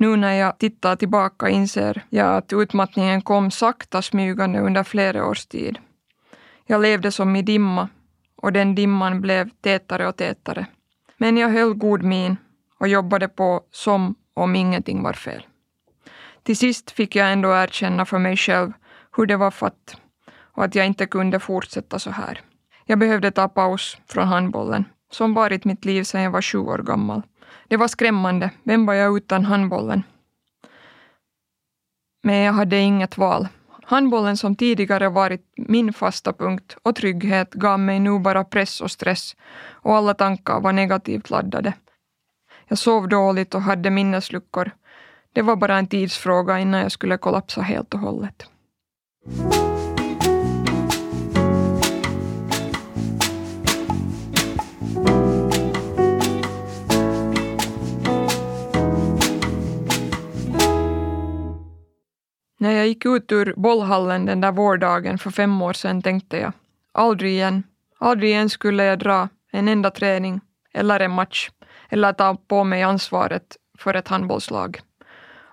Nu 0.00 0.16
när 0.16 0.32
jag 0.32 0.58
tittar 0.58 0.96
tillbaka 0.96 1.48
inser 1.48 2.04
jag 2.08 2.36
att 2.36 2.52
utmattningen 2.52 3.22
kom 3.22 3.50
sakta 3.50 4.02
smygande 4.02 4.60
under 4.60 4.84
flera 4.84 5.26
års 5.26 5.46
tid. 5.46 5.78
Jag 6.66 6.82
levde 6.82 7.12
som 7.12 7.36
i 7.36 7.42
dimma 7.42 7.88
och 8.36 8.52
den 8.52 8.74
dimman 8.74 9.20
blev 9.20 9.50
tätare 9.60 10.08
och 10.08 10.16
tätare. 10.16 10.66
Men 11.16 11.36
jag 11.36 11.48
höll 11.48 11.74
god 11.74 12.02
min 12.02 12.36
och 12.80 12.88
jobbade 12.88 13.28
på 13.28 13.62
som 13.70 14.14
om 14.34 14.56
ingenting 14.56 15.02
var 15.02 15.12
fel. 15.12 15.46
Till 16.42 16.56
sist 16.56 16.90
fick 16.90 17.16
jag 17.16 17.32
ändå 17.32 17.48
erkänna 17.48 18.04
för 18.04 18.18
mig 18.18 18.36
själv 18.36 18.72
hur 19.16 19.26
det 19.26 19.36
var 19.36 19.50
fatt 19.50 19.96
och 20.54 20.64
att 20.64 20.74
jag 20.74 20.86
inte 20.86 21.06
kunde 21.06 21.40
fortsätta 21.40 21.98
så 21.98 22.10
här. 22.10 22.40
Jag 22.84 22.98
behövde 22.98 23.30
ta 23.30 23.48
paus 23.48 23.98
från 24.06 24.28
handbollen, 24.28 24.84
som 25.10 25.34
varit 25.34 25.64
mitt 25.64 25.84
liv 25.84 26.02
sedan 26.02 26.22
jag 26.22 26.30
var 26.30 26.42
sju 26.42 26.58
år 26.58 26.78
gammal. 26.78 27.22
Det 27.68 27.76
var 27.76 27.88
skrämmande. 27.88 28.50
Vem 28.62 28.86
var 28.86 28.94
jag 28.94 29.16
utan 29.16 29.44
handbollen? 29.44 30.02
Men 32.22 32.36
jag 32.36 32.52
hade 32.52 32.78
inget 32.78 33.18
val. 33.18 33.48
Handbollen 33.82 34.36
som 34.36 34.56
tidigare 34.56 35.08
varit 35.08 35.52
min 35.56 35.92
fasta 35.92 36.32
punkt 36.32 36.76
och 36.82 36.96
trygghet 36.96 37.54
gav 37.54 37.80
mig 37.80 38.00
nu 38.00 38.18
bara 38.18 38.44
press 38.44 38.80
och 38.80 38.90
stress 38.90 39.36
och 39.70 39.96
alla 39.96 40.14
tankar 40.14 40.60
var 40.60 40.72
negativt 40.72 41.30
laddade. 41.30 41.72
Jag 42.68 42.78
sov 42.78 43.08
dåligt 43.08 43.54
och 43.54 43.62
hade 43.62 43.90
minnesluckor. 43.90 44.70
Det 45.32 45.42
var 45.42 45.56
bara 45.56 45.78
en 45.78 45.86
tidsfråga 45.86 46.58
innan 46.58 46.80
jag 46.80 46.92
skulle 46.92 47.18
kollapsa 47.18 47.60
helt 47.60 47.94
och 47.94 48.00
hållet. 48.00 48.46
När 62.60 62.72
jag 62.72 62.86
gick 62.86 63.06
ut 63.06 63.32
ur 63.32 63.54
bollhallen 63.56 64.26
den 64.26 64.40
där 64.40 64.52
vårdagen 64.52 65.18
för 65.18 65.30
fem 65.30 65.62
år 65.62 65.72
sedan 65.72 66.02
tänkte 66.02 66.38
jag, 66.38 66.52
aldrig 66.92 67.32
igen, 67.32 67.62
aldrig 67.98 68.30
igen 68.30 68.50
skulle 68.50 68.84
jag 68.84 68.98
dra 68.98 69.28
en 69.52 69.68
enda 69.68 69.90
träning 69.90 70.40
eller 70.72 71.00
en 71.00 71.10
match 71.10 71.50
eller 71.88 72.12
ta 72.12 72.34
på 72.34 72.64
mig 72.64 72.82
ansvaret 72.82 73.56
för 73.78 73.94
ett 73.94 74.08
handbollslag. 74.08 74.80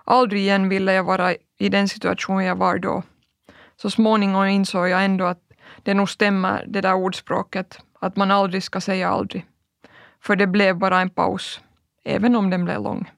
Aldrig 0.04 0.42
igen 0.42 0.68
ville 0.68 0.92
jag 0.92 1.04
vara 1.04 1.34
i 1.58 1.68
den 1.68 1.88
situation 1.88 2.44
jag 2.44 2.56
var 2.56 2.78
då. 2.78 3.02
Så 3.76 3.90
småningom 3.90 4.46
insåg 4.46 4.88
jag 4.88 5.04
ändå 5.04 5.24
att 5.24 5.42
det 5.82 5.94
nog 5.94 6.10
stämmer, 6.10 6.64
det 6.68 6.80
där 6.80 6.94
ordspråket, 6.94 7.78
att 8.00 8.16
man 8.16 8.30
aldrig 8.30 8.62
ska 8.62 8.80
säga 8.80 9.08
aldrig. 9.08 9.46
För 10.20 10.36
det 10.36 10.46
blev 10.46 10.78
bara 10.78 11.00
en 11.00 11.10
paus, 11.10 11.60
även 12.04 12.36
om 12.36 12.50
den 12.50 12.64
blev 12.64 12.82
lång. 12.82 13.10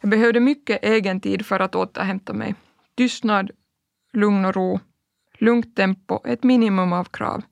Jag 0.00 0.10
behövde 0.10 0.40
mycket 0.40 0.84
egen 0.84 1.20
tid 1.20 1.46
för 1.46 1.60
att 1.60 1.74
återhämta 1.74 2.32
mig. 2.32 2.54
Tystnad, 2.96 3.50
lugn 4.12 4.44
och 4.44 4.54
ro, 4.54 4.80
lugnt 5.38 5.76
tempo, 5.76 6.20
ett 6.24 6.42
minimum 6.42 6.92
av 6.92 7.04
krav. 7.04 7.42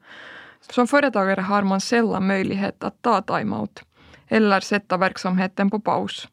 Som 0.61 0.87
företagare 0.87 1.41
har 1.41 1.63
man 1.63 1.81
sällan 1.81 2.27
möjlighet 2.27 2.85
att 2.85 3.03
ta 3.03 3.23
timeout 3.23 3.83
eller 4.29 4.61
sätta 4.61 4.97
verksamheten 4.97 5.71
på 5.71 5.81
paus 5.81 6.29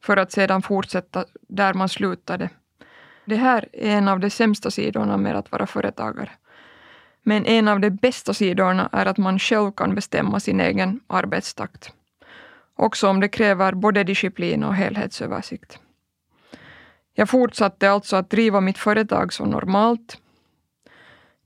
för 0.00 0.16
att 0.16 0.32
sedan 0.32 0.62
fortsätta 0.62 1.24
där 1.48 1.74
man 1.74 1.88
slutade. 1.88 2.50
Det 3.24 3.36
här 3.36 3.68
är 3.72 3.96
en 3.96 4.08
av 4.08 4.20
de 4.20 4.30
sämsta 4.30 4.70
sidorna 4.70 5.16
med 5.16 5.36
att 5.36 5.52
vara 5.52 5.66
företagare. 5.66 6.30
Men 7.22 7.46
en 7.46 7.68
av 7.68 7.80
de 7.80 7.90
bästa 7.90 8.34
sidorna 8.34 8.88
är 8.92 9.06
att 9.06 9.18
man 9.18 9.38
själv 9.38 9.72
kan 9.72 9.94
bestämma 9.94 10.40
sin 10.40 10.60
egen 10.60 11.00
arbetstakt. 11.06 11.92
Också 12.76 13.08
om 13.08 13.20
det 13.20 13.28
kräver 13.28 13.72
både 13.72 14.04
disciplin 14.04 14.64
och 14.64 14.74
helhetsöversikt. 14.74 15.78
Jag 17.18 17.28
fortsatte 17.28 17.90
alltså 17.90 18.16
att 18.16 18.30
driva 18.30 18.60
mitt 18.60 18.78
företag 18.78 19.32
som 19.32 19.50
normalt. 19.50 20.18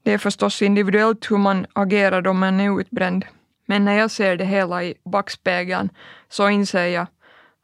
Det 0.03 0.13
är 0.13 0.19
förstås 0.19 0.63
individuellt 0.63 1.31
hur 1.31 1.39
man 1.39 1.67
agerar 1.73 2.23
då 2.23 2.33
man 2.33 2.61
är 2.61 2.81
utbränd. 2.81 3.25
Men 3.67 3.85
när 3.85 3.99
jag 3.99 4.11
ser 4.11 4.37
det 4.37 4.45
hela 4.45 4.85
i 4.85 4.95
backspegeln 5.05 5.89
så 6.29 6.49
inser 6.49 6.87
jag 6.87 7.07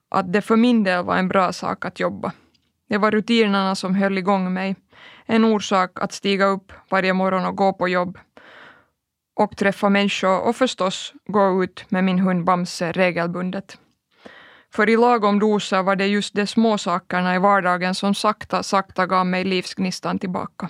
att 0.09 0.33
det 0.33 0.43
för 0.43 0.57
min 0.57 0.85
del 0.85 1.05
var 1.05 1.17
en 1.17 1.29
bra 1.29 1.53
sak 1.53 1.85
att 1.85 2.01
jobba. 2.01 2.33
Det 2.89 2.99
var 2.99 3.11
rutinerna 3.11 3.75
som 3.75 3.95
höll 3.95 4.19
igång 4.19 4.53
mig. 4.53 4.77
En 5.27 5.45
orsak 5.45 5.91
att 5.95 6.13
stiga 6.13 6.47
upp 6.47 6.73
varje 6.91 7.13
morgon 7.13 7.47
och 7.47 7.57
gå 7.57 7.73
på 7.73 7.89
jobb 7.89 8.19
och 9.37 9.57
träffa 9.57 9.89
människor 9.89 10.41
och 10.41 10.57
förstås 10.57 11.13
gå 11.27 11.65
ut 11.65 11.85
med 11.89 12.05
min 12.05 12.19
hund 12.19 12.45
Bamse 12.45 12.93
regelbundet. 12.93 13.79
För 14.75 14.89
i 14.89 14.97
lagom 14.97 15.39
doser 15.39 15.83
var 15.83 15.97
det 15.97 16.07
just 16.07 16.35
de 16.35 16.47
små 16.47 16.79
sakerna 16.79 17.35
i 17.35 17.39
vardagen 17.39 17.95
som 17.95 18.15
sakta, 18.15 18.63
sakta 18.63 19.07
gav 19.07 19.27
mig 19.27 19.45
livsgnistan 19.45 20.19
tillbaka. 20.19 20.69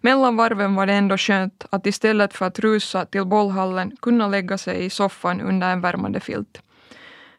Mellan 0.00 0.36
varven 0.36 0.74
var 0.74 0.86
det 0.86 0.92
ändå 0.92 1.16
skönt 1.16 1.66
att 1.70 1.86
istället 1.86 2.34
för 2.34 2.46
att 2.46 2.58
rusa 2.58 3.04
till 3.06 3.24
bollhallen 3.24 3.96
kunna 4.02 4.28
lägga 4.28 4.58
sig 4.58 4.84
i 4.84 4.90
soffan 4.90 5.40
under 5.40 5.72
en 5.72 5.80
värmande 5.80 6.20
filt. 6.20 6.62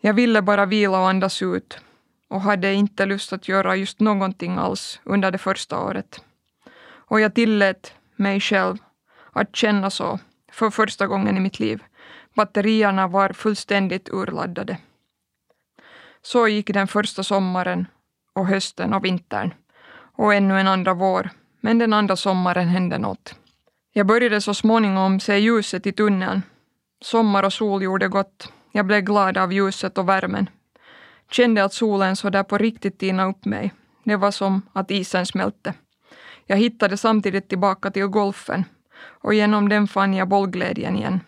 Jag 0.01 0.13
ville 0.13 0.41
bara 0.41 0.65
vila 0.65 0.99
och 0.99 1.09
andas 1.09 1.41
ut 1.41 1.79
och 2.27 2.41
hade 2.41 2.73
inte 2.73 3.05
lust 3.05 3.33
att 3.33 3.47
göra 3.47 3.75
just 3.75 3.99
någonting 3.99 4.57
alls 4.57 4.99
under 5.03 5.31
det 5.31 5.37
första 5.37 5.79
året. 5.79 6.23
Och 7.11 7.19
jag 7.19 7.35
tillät 7.35 7.93
mig 8.15 8.39
själv 8.39 8.77
att 9.31 9.55
känna 9.55 9.89
så 9.89 10.19
för 10.51 10.69
första 10.69 11.07
gången 11.07 11.37
i 11.37 11.39
mitt 11.39 11.59
liv. 11.59 11.83
Batterierna 12.35 13.07
var 13.07 13.33
fullständigt 13.33 14.09
urladdade. 14.09 14.77
Så 16.21 16.47
gick 16.47 16.73
den 16.73 16.87
första 16.87 17.23
sommaren 17.23 17.87
och 18.33 18.47
hösten 18.47 18.93
och 18.93 19.05
vintern 19.05 19.53
och 20.17 20.33
ännu 20.33 20.59
en 20.59 20.67
andra 20.67 20.93
vår, 20.93 21.29
men 21.61 21.79
den 21.79 21.93
andra 21.93 22.15
sommaren 22.15 22.67
hände 22.67 22.97
något. 22.97 23.35
Jag 23.93 24.07
började 24.07 24.41
så 24.41 24.53
småningom 24.53 25.19
se 25.19 25.37
ljuset 25.37 25.87
i 25.87 25.91
tunneln. 25.91 26.41
Sommar 27.01 27.43
och 27.43 27.53
sol 27.53 27.83
gjorde 27.83 28.07
gott. 28.07 28.53
Jag 28.71 28.85
blev 28.85 29.01
glad 29.01 29.37
av 29.37 29.53
ljuset 29.53 29.97
och 29.97 30.09
värmen. 30.09 30.49
Kände 31.31 31.63
att 31.63 31.73
solen 31.73 32.15
så 32.15 32.29
där 32.29 32.43
på 32.43 32.57
riktigt 32.57 32.99
tina 32.99 33.25
upp 33.25 33.45
mig. 33.45 33.73
Det 34.03 34.15
var 34.15 34.31
som 34.31 34.61
att 34.73 34.91
isen 34.91 35.25
smälte. 35.25 35.73
Jag 36.45 36.57
hittade 36.57 36.97
samtidigt 36.97 37.49
tillbaka 37.49 37.91
till 37.91 38.07
golfen 38.07 38.63
och 39.03 39.33
genom 39.33 39.69
den 39.69 39.87
fann 39.87 40.13
jag 40.13 40.27
bollglädjen 40.27 40.95
igen. 40.95 41.19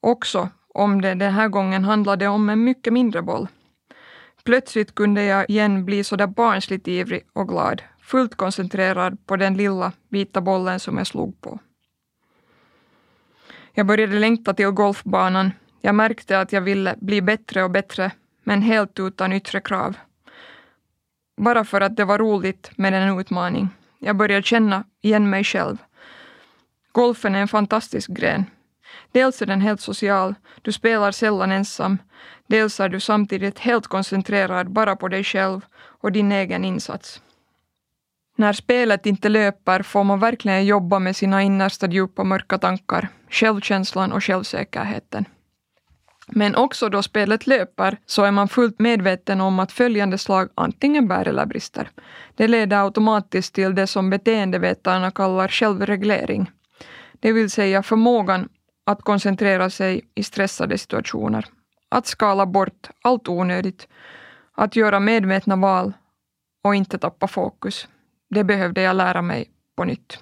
Också 0.00 0.48
om 0.74 1.00
det 1.00 1.14
den 1.14 1.32
här 1.32 1.48
gången 1.48 1.84
handlade 1.84 2.28
om 2.28 2.48
en 2.48 2.64
mycket 2.64 2.92
mindre 2.92 3.22
boll. 3.22 3.48
Plötsligt 4.44 4.94
kunde 4.94 5.24
jag 5.24 5.50
igen 5.50 5.84
bli 5.84 6.04
så 6.04 6.16
där 6.16 6.26
barnsligt 6.26 6.88
ivrig 6.88 7.22
och 7.32 7.48
glad, 7.48 7.82
fullt 8.00 8.34
koncentrerad 8.34 9.26
på 9.26 9.36
den 9.36 9.56
lilla 9.56 9.92
vita 10.08 10.40
bollen 10.40 10.80
som 10.80 10.98
jag 10.98 11.06
slog 11.06 11.40
på. 11.40 11.58
Jag 13.72 13.86
började 13.86 14.18
längta 14.18 14.54
till 14.54 14.70
golfbanan. 14.70 15.52
Jag 15.80 15.94
märkte 15.94 16.40
att 16.40 16.52
jag 16.52 16.60
ville 16.60 16.94
bli 17.00 17.22
bättre 17.22 17.64
och 17.64 17.70
bättre, 17.70 18.10
men 18.44 18.62
helt 18.62 19.00
utan 19.00 19.32
yttre 19.32 19.60
krav. 19.60 19.96
Bara 21.36 21.64
för 21.64 21.80
att 21.80 21.96
det 21.96 22.04
var 22.04 22.18
roligt 22.18 22.70
med 22.76 22.94
en 22.94 23.20
utmaning. 23.20 23.68
Jag 23.98 24.16
började 24.16 24.42
känna 24.42 24.84
igen 25.00 25.30
mig 25.30 25.44
själv. 25.44 25.76
Golfen 26.92 27.34
är 27.34 27.40
en 27.40 27.48
fantastisk 27.48 28.10
gren. 28.10 28.44
Dels 29.12 29.42
är 29.42 29.46
den 29.46 29.60
helt 29.60 29.80
social, 29.80 30.34
du 30.62 30.72
spelar 30.72 31.12
sällan 31.12 31.52
ensam, 31.52 31.98
dels 32.46 32.80
är 32.80 32.88
du 32.88 33.00
samtidigt 33.00 33.58
helt 33.58 33.86
koncentrerad 33.86 34.70
bara 34.70 34.96
på 34.96 35.08
dig 35.08 35.24
själv 35.24 35.60
och 36.00 36.12
din 36.12 36.32
egen 36.32 36.64
insats. 36.64 37.22
När 38.36 38.52
spelet 38.52 39.06
inte 39.06 39.28
löper 39.28 39.82
får 39.82 40.04
man 40.04 40.20
verkligen 40.20 40.66
jobba 40.66 40.98
med 40.98 41.16
sina 41.16 41.42
innersta 41.42 41.86
djupa 41.86 42.24
mörka 42.24 42.58
tankar, 42.58 43.08
självkänslan 43.30 44.12
och 44.12 44.24
självsäkerheten. 44.24 45.24
Men 46.26 46.56
också 46.56 46.88
då 46.88 47.02
spelet 47.02 47.46
löper 47.46 47.96
så 48.06 48.24
är 48.24 48.30
man 48.30 48.48
fullt 48.48 48.78
medveten 48.78 49.40
om 49.40 49.58
att 49.58 49.72
följande 49.72 50.18
slag 50.18 50.48
antingen 50.54 51.08
bär 51.08 51.28
eller 51.28 51.46
brister. 51.46 51.90
Det 52.34 52.48
leder 52.48 52.84
automatiskt 52.84 53.54
till 53.54 53.74
det 53.74 53.86
som 53.86 54.10
beteendevetarna 54.10 55.10
kallar 55.10 55.48
självreglering. 55.48 56.50
Det 57.20 57.32
vill 57.32 57.50
säga 57.50 57.82
förmågan 57.82 58.48
att 58.86 59.02
koncentrera 59.02 59.70
sig 59.70 60.10
i 60.14 60.22
stressade 60.22 60.78
situationer. 60.78 61.46
Att 61.88 62.06
skala 62.06 62.46
bort 62.46 62.90
allt 63.02 63.28
onödigt. 63.28 63.88
Att 64.52 64.76
göra 64.76 65.00
medvetna 65.00 65.56
val 65.56 65.92
och 66.64 66.74
inte 66.74 66.98
tappa 66.98 67.28
fokus. 67.28 67.88
Det 68.30 68.44
behövde 68.44 68.82
jag 68.82 68.96
lära 68.96 69.22
mig 69.22 69.50
på 69.76 69.84
nytt. 69.84 70.18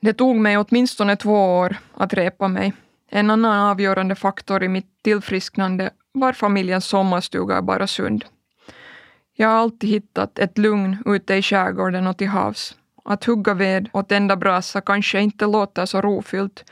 Det 0.00 0.12
tog 0.12 0.36
mig 0.36 0.58
åtminstone 0.58 1.16
två 1.16 1.58
år 1.58 1.76
att 1.94 2.14
repa 2.14 2.48
mig. 2.48 2.72
En 3.10 3.30
annan 3.30 3.70
avgörande 3.70 4.14
faktor 4.14 4.62
i 4.62 4.68
mitt 4.68 5.02
tillfrisknande 5.02 5.90
var 6.12 6.32
familjens 6.32 6.86
sommarstuga 6.86 7.58
i 7.58 7.62
Barasund. 7.62 8.24
Jag 9.36 9.48
har 9.48 9.56
alltid 9.56 9.90
hittat 9.90 10.38
ett 10.38 10.58
lugn 10.58 11.02
ute 11.06 11.34
i 11.34 11.42
skärgården 11.42 12.06
och 12.06 12.16
till 12.16 12.28
havs. 12.28 12.76
Att 13.04 13.24
hugga 13.24 13.54
ved 13.54 13.88
och 13.92 14.08
tända 14.08 14.36
brasa 14.36 14.80
kanske 14.80 15.20
inte 15.20 15.46
låter 15.46 15.86
så 15.86 16.00
rofyllt, 16.00 16.64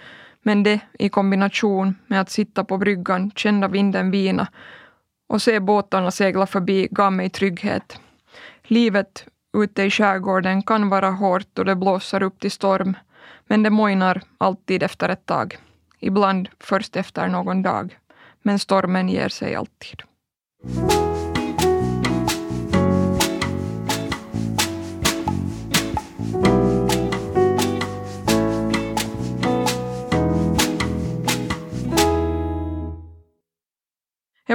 men 0.46 0.62
det 0.62 0.80
i 0.98 1.08
kombination 1.08 1.96
med 2.06 2.20
att 2.20 2.30
sitta 2.30 2.64
på 2.64 2.78
bryggan, 2.78 3.30
känna 3.34 3.68
vinden 3.68 4.10
vina 4.10 4.48
och 5.28 5.42
se 5.42 5.60
båtarna 5.60 6.10
segla 6.10 6.46
förbi 6.46 6.88
gav 6.90 7.12
mig 7.12 7.30
trygghet. 7.30 8.00
Livet 8.62 9.26
ute 9.56 9.82
i 9.82 9.90
skärgården 9.90 10.62
kan 10.62 10.88
vara 10.88 11.10
hårt 11.10 11.46
då 11.52 11.64
det 11.64 11.76
blåser 11.76 12.22
upp 12.22 12.40
till 12.40 12.50
storm, 12.50 12.96
men 13.46 13.62
det 13.62 13.70
mojnar 13.70 14.22
alltid 14.38 14.82
efter 14.82 15.08
ett 15.08 15.26
tag. 15.26 15.58
Ibland 16.00 16.48
först 16.60 16.96
efter 16.96 17.28
någon 17.28 17.62
dag. 17.62 17.98
Men 18.42 18.58
stormen 18.58 19.08
ger 19.08 19.28
sig 19.28 19.54
alltid. 19.54 20.02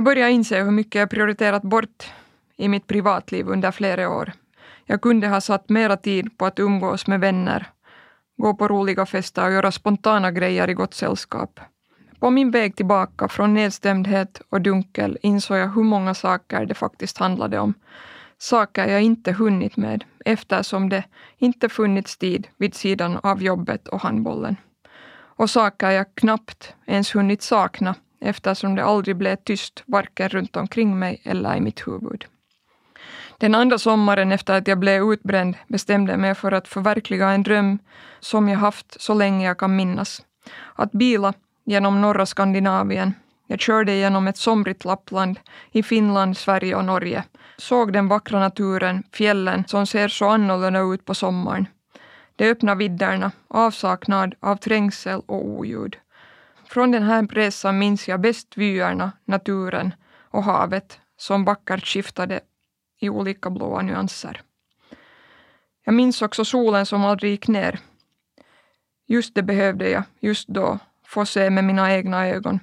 Jag 0.01 0.05
började 0.05 0.31
inse 0.31 0.63
hur 0.63 0.71
mycket 0.71 0.99
jag 0.99 1.09
prioriterat 1.09 1.61
bort 1.61 2.11
i 2.57 2.67
mitt 2.67 2.87
privatliv 2.87 3.47
under 3.47 3.71
flera 3.71 4.09
år. 4.09 4.31
Jag 4.85 5.01
kunde 5.01 5.27
ha 5.27 5.41
satt 5.41 5.69
mera 5.69 5.97
tid 5.97 6.37
på 6.37 6.45
att 6.45 6.59
umgås 6.59 7.07
med 7.07 7.19
vänner, 7.19 7.69
gå 8.37 8.53
på 8.53 8.67
roliga 8.67 9.05
fester 9.05 9.45
och 9.45 9.51
göra 9.51 9.71
spontana 9.71 10.31
grejer 10.31 10.69
i 10.69 10.73
gott 10.73 10.93
sällskap. 10.93 11.59
På 12.19 12.29
min 12.29 12.51
väg 12.51 12.75
tillbaka 12.75 13.27
från 13.27 13.53
nedstämdhet 13.53 14.41
och 14.49 14.61
dunkel 14.61 15.17
insåg 15.21 15.57
jag 15.57 15.75
hur 15.75 15.83
många 15.83 16.13
saker 16.13 16.65
det 16.65 16.73
faktiskt 16.73 17.17
handlade 17.17 17.59
om. 17.59 17.73
Saker 18.37 18.87
jag 18.87 19.01
inte 19.01 19.31
hunnit 19.31 19.77
med 19.77 20.03
eftersom 20.25 20.89
det 20.89 21.03
inte 21.37 21.69
funnits 21.69 22.17
tid 22.17 22.47
vid 22.57 22.75
sidan 22.75 23.19
av 23.23 23.43
jobbet 23.43 23.87
och 23.87 24.01
handbollen. 24.01 24.55
Och 25.37 25.49
saker 25.49 25.89
jag 25.91 26.15
knappt 26.15 26.73
ens 26.85 27.15
hunnit 27.15 27.41
sakna 27.41 27.95
eftersom 28.21 28.75
det 28.75 28.83
aldrig 28.83 29.15
blev 29.15 29.35
tyst 29.35 29.83
varken 29.85 30.29
runt 30.29 30.55
omkring 30.55 30.99
mig 30.99 31.21
eller 31.23 31.55
i 31.55 31.61
mitt 31.61 31.87
huvud. 31.87 32.25
Den 33.37 33.55
andra 33.55 33.77
sommaren 33.77 34.31
efter 34.31 34.53
att 34.53 34.67
jag 34.67 34.79
blev 34.79 35.03
utbränd 35.03 35.55
bestämde 35.67 36.11
jag 36.11 36.19
mig 36.19 36.35
för 36.35 36.51
att 36.51 36.67
förverkliga 36.67 37.29
en 37.29 37.43
dröm 37.43 37.79
som 38.19 38.49
jag 38.49 38.59
haft 38.59 39.01
så 39.01 39.13
länge 39.13 39.45
jag 39.45 39.57
kan 39.57 39.75
minnas. 39.75 40.21
Att 40.75 40.91
bila 40.91 41.33
genom 41.65 42.01
norra 42.01 42.25
Skandinavien. 42.25 43.13
Jag 43.47 43.59
körde 43.59 43.95
genom 43.95 44.27
ett 44.27 44.37
somrigt 44.37 44.85
Lappland 44.85 45.39
i 45.71 45.83
Finland, 45.83 46.37
Sverige 46.37 46.75
och 46.75 46.85
Norge. 46.85 47.23
Såg 47.57 47.93
den 47.93 48.07
vackra 48.07 48.39
naturen, 48.39 49.03
fjällen 49.13 49.63
som 49.67 49.87
ser 49.87 50.07
så 50.07 50.27
annorlunda 50.27 50.79
ut 50.79 51.05
på 51.05 51.15
sommaren. 51.15 51.67
De 52.35 52.49
öppna 52.51 52.75
vidderna, 52.75 53.31
avsaknad 53.47 54.35
av 54.39 54.55
trängsel 54.55 55.21
och 55.25 55.45
oljud. 55.45 55.97
Från 56.71 56.91
den 56.91 57.03
här 57.03 57.27
resan 57.27 57.79
minns 57.79 58.07
jag 58.07 58.21
bäst 58.21 58.57
vyerna, 58.57 59.11
naturen 59.25 59.93
och 60.29 60.43
havet 60.43 60.99
som 61.17 61.45
vackert 61.45 61.85
skiftade 61.85 62.39
i 62.99 63.09
olika 63.09 63.49
blåa 63.49 63.81
nyanser. 63.81 64.41
Jag 65.85 65.93
minns 65.93 66.21
också 66.21 66.45
solen 66.45 66.85
som 66.85 67.05
aldrig 67.05 67.31
gick 67.31 67.47
ner. 67.47 67.79
Just 69.07 69.35
det 69.35 69.43
behövde 69.43 69.89
jag, 69.89 70.03
just 70.19 70.47
då, 70.47 70.79
få 71.05 71.25
se 71.25 71.49
med 71.49 71.63
mina 71.63 71.93
egna 71.93 72.27
ögon. 72.27 72.59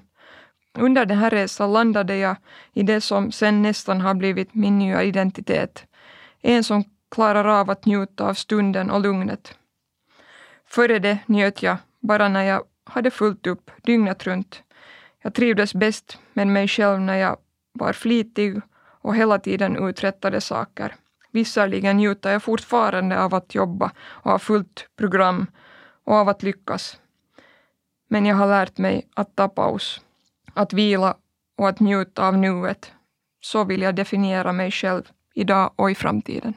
Under 0.78 1.06
den 1.06 1.18
här 1.18 1.30
resan 1.30 1.72
landade 1.72 2.16
jag 2.16 2.36
i 2.72 2.82
det 2.82 3.00
som 3.00 3.32
sen 3.32 3.62
nästan 3.62 4.00
har 4.00 4.14
blivit 4.14 4.54
min 4.54 4.78
nya 4.78 5.02
identitet. 5.02 5.86
En 6.40 6.64
som 6.64 6.84
klarar 7.10 7.44
av 7.44 7.70
att 7.70 7.86
njuta 7.86 8.28
av 8.28 8.34
stunden 8.34 8.90
och 8.90 9.00
lugnet. 9.00 9.54
Före 10.66 10.98
det 10.98 11.18
njöt 11.26 11.62
jag 11.62 11.76
bara 12.00 12.28
när 12.28 12.42
jag 12.42 12.62
hade 12.88 13.10
fullt 13.10 13.46
upp 13.46 13.70
dygnet 13.82 14.26
runt. 14.26 14.62
Jag 15.22 15.34
trivdes 15.34 15.74
bäst 15.74 16.18
med 16.32 16.46
mig 16.46 16.68
själv 16.68 17.00
när 17.00 17.16
jag 17.16 17.36
var 17.72 17.92
flitig 17.92 18.60
och 19.00 19.16
hela 19.16 19.38
tiden 19.38 19.88
uträttade 19.88 20.40
saker. 20.40 20.94
Visserligen 21.30 21.96
njuter 21.96 22.32
jag 22.32 22.42
fortfarande 22.42 23.22
av 23.22 23.34
att 23.34 23.54
jobba 23.54 23.92
och 24.00 24.30
ha 24.30 24.38
fullt 24.38 24.88
program 24.96 25.46
och 26.04 26.14
av 26.14 26.28
att 26.28 26.42
lyckas. 26.42 27.00
Men 28.08 28.26
jag 28.26 28.36
har 28.36 28.46
lärt 28.46 28.78
mig 28.78 29.08
att 29.14 29.36
ta 29.36 29.48
paus, 29.48 30.00
att 30.54 30.72
vila 30.72 31.16
och 31.56 31.68
att 31.68 31.80
njuta 31.80 32.28
av 32.28 32.38
nuet. 32.38 32.92
Så 33.40 33.64
vill 33.64 33.82
jag 33.82 33.94
definiera 33.94 34.52
mig 34.52 34.70
själv 34.70 35.02
idag 35.34 35.72
och 35.76 35.90
i 35.90 35.94
framtiden. 35.94 36.54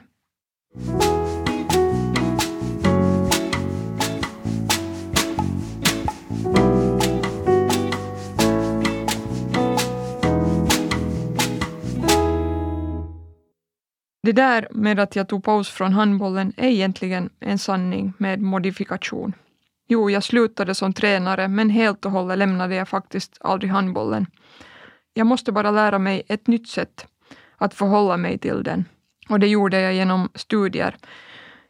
Det 14.23 14.31
där 14.31 14.67
med 14.71 14.99
att 14.99 15.15
jag 15.15 15.27
tog 15.27 15.43
paus 15.43 15.69
från 15.69 15.93
handbollen 15.93 16.53
är 16.57 16.67
egentligen 16.67 17.29
en 17.39 17.57
sanning 17.57 18.13
med 18.17 18.41
modifikation. 18.41 19.33
Jo, 19.87 20.09
jag 20.09 20.23
slutade 20.23 20.75
som 20.75 20.93
tränare, 20.93 21.47
men 21.47 21.69
helt 21.69 22.05
och 22.05 22.11
hållet 22.11 22.37
lämnade 22.37 22.75
jag 22.75 22.89
faktiskt 22.89 23.37
aldrig 23.39 23.71
handbollen. 23.71 24.25
Jag 25.13 25.27
måste 25.27 25.51
bara 25.51 25.71
lära 25.71 25.99
mig 25.99 26.23
ett 26.27 26.47
nytt 26.47 26.69
sätt 26.69 27.07
att 27.57 27.73
förhålla 27.73 28.17
mig 28.17 28.37
till 28.37 28.63
den. 28.63 28.85
Och 29.29 29.39
det 29.39 29.47
gjorde 29.47 29.81
jag 29.81 29.93
genom 29.93 30.29
studier. 30.35 30.95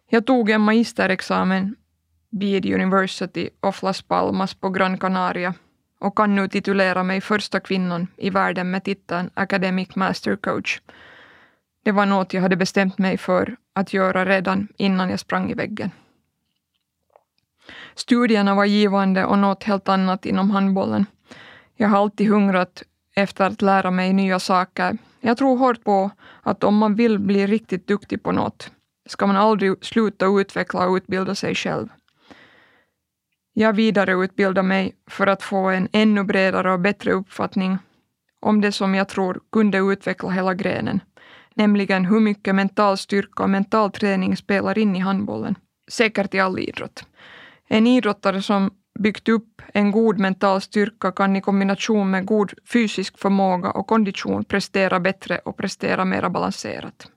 Jag 0.10 0.26
tog 0.26 0.50
en 0.50 0.62
magisterexamen 0.62 1.76
vid 2.32 2.66
University 2.66 3.50
of 3.60 3.84
Las 3.84 4.02
Palmas 4.02 4.54
på 4.54 4.70
Gran 4.70 4.98
Canaria 4.98 5.54
och 6.00 6.18
kan 6.18 6.36
nu 6.36 6.48
titulera 6.48 7.04
mig 7.04 7.22
första 7.22 7.60
kvinnan 7.60 8.08
i 8.18 8.30
världen 8.30 8.72
med 8.72 8.84
titeln 8.84 9.30
Academic 9.34 9.96
Master 9.96 10.36
Coach. 10.36 10.82
Det 11.84 11.91
var 11.91 12.06
något 12.06 12.34
jag 12.34 12.41
hade 12.41 12.56
bestämt 12.56 12.98
mig 12.98 13.17
för 13.17 13.56
att 13.74 13.94
göra 13.94 14.26
redan 14.26 14.67
innan 14.78 15.10
jag 15.10 15.20
sprang 15.20 15.52
i 15.52 15.54
väggen. 15.54 15.91
Studierna 17.96 18.56
var 18.56 18.65
givande 18.65 19.26
och 19.26 19.38
något 19.38 19.63
helt 19.63 19.89
annat 19.89 20.26
inom 20.26 20.52
handbollen. 20.52 21.06
Jag 21.76 21.89
har 21.89 21.98
alltid 21.98 22.30
hungrat 22.30 22.84
efter 23.15 23.46
att 23.46 23.62
lära 23.62 23.91
mig 23.91 24.13
nya 24.13 24.39
saker. 24.39 24.98
Jag 25.20 25.38
tror 25.38 25.58
hårt 25.58 25.84
på 25.84 26.12
att 26.41 26.63
om 26.63 26.78
man 26.78 26.96
vill 26.96 27.20
bli 27.20 27.48
riktigt 27.48 27.88
duktig 27.88 28.24
på 28.24 28.32
något 28.32 28.72
ska 29.06 29.28
man 29.28 29.36
aldrig 29.36 29.86
sluta 29.86 30.26
utveckla 30.26 30.88
och 30.88 30.96
utbilda 30.96 31.36
sig 31.36 31.56
själv. 31.56 31.88
Jag 33.54 33.74
vidareutbildar 33.74 34.63
mig 34.63 34.96
för 35.08 35.28
att 35.28 35.44
få 35.44 35.58
en 35.58 35.88
ännu 35.91 36.24
bredare 36.24 36.74
och 36.74 36.80
bättre 36.80 37.12
uppfattning 37.12 37.78
om 38.39 38.62
det 38.62 38.72
som 38.72 38.96
jag 38.96 39.10
tror 39.10 39.39
kunde 39.52 39.78
utveckla 39.78 40.30
hela 40.30 40.54
grenen, 40.54 41.00
nämligen 41.56 42.06
hur 42.06 42.20
mycket 42.20 42.56
mental 42.56 42.98
styrka 42.98 43.44
och 43.44 43.50
mental 43.50 43.92
träning 43.92 44.38
spelar 44.38 44.78
in 44.78 44.96
i 44.96 45.00
handbollen. 45.00 45.56
Säkert 45.92 46.34
i 46.34 46.40
all 46.40 46.60
idrott. 46.60 47.06
En 47.68 47.88
idrottare 47.88 48.42
som 48.42 48.72
byggt 49.00 49.30
upp 49.30 49.62
en 49.74 49.92
god 49.92 50.20
mental 50.20 50.62
styrka 50.62 51.12
kan 51.12 51.36
i 51.36 51.42
kombination 51.42 52.12
med 52.12 52.26
god 52.26 52.54
fysisk 52.66 53.20
förmåga 53.20 53.72
och 53.72 53.88
kondition 53.88 54.44
prestera 54.44 55.00
bättre 55.00 55.38
och 55.38 55.58
prestera 55.58 56.06
mera 56.06 56.30
balanserat. 56.30 57.12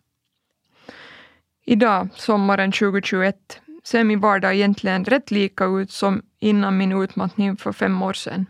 Idag, 1.66 2.08
sommaren 2.14 2.72
2021, 2.72 3.36
ser 3.84 4.04
min 4.04 4.20
vardag 4.20 4.54
egentligen 4.54 5.04
rätt 5.04 5.30
lika 5.30 5.64
ut 5.64 5.90
som 5.90 6.22
innan 6.40 6.76
min 6.76 7.02
utmattning 7.02 7.56
för 7.56 7.72
fem 7.72 8.02
år 8.02 8.12
sedan. 8.12 8.46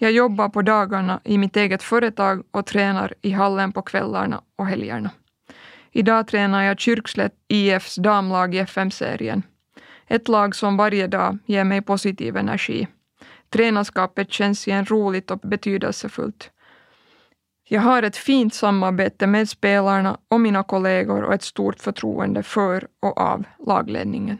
Jag 0.00 0.12
jobbar 0.12 0.48
på 0.48 0.62
dagarna 0.62 1.20
i 1.24 1.38
mitt 1.38 1.56
eget 1.56 1.82
företag 1.82 2.44
och 2.50 2.66
tränar 2.66 3.14
i 3.22 3.30
hallen 3.30 3.72
på 3.72 3.82
kvällarna 3.82 4.42
och 4.56 4.66
helgerna. 4.66 5.10
Idag 5.92 6.28
tränar 6.28 6.62
jag 6.62 6.80
Kyrkslätt 6.80 7.34
IFs 7.48 7.96
damlag 7.96 8.54
i 8.54 8.58
FM-serien. 8.58 9.42
Ett 10.06 10.28
lag 10.28 10.54
som 10.54 10.76
varje 10.76 11.06
dag 11.06 11.38
ger 11.46 11.64
mig 11.64 11.82
positiv 11.82 12.36
energi. 12.36 12.88
Tränarskapet 13.48 14.32
känns 14.32 14.68
igen 14.68 14.84
roligt 14.84 15.30
och 15.30 15.38
betydelsefullt. 15.38 16.50
Jag 17.68 17.80
har 17.80 18.02
ett 18.02 18.16
fint 18.16 18.54
samarbete 18.54 19.26
med 19.26 19.48
spelarna 19.48 20.18
och 20.28 20.40
mina 20.40 20.62
kollegor 20.62 21.22
och 21.22 21.34
ett 21.34 21.42
stort 21.42 21.80
förtroende 21.80 22.42
för 22.42 22.88
och 23.00 23.20
av 23.20 23.44
lagledningen. 23.66 24.38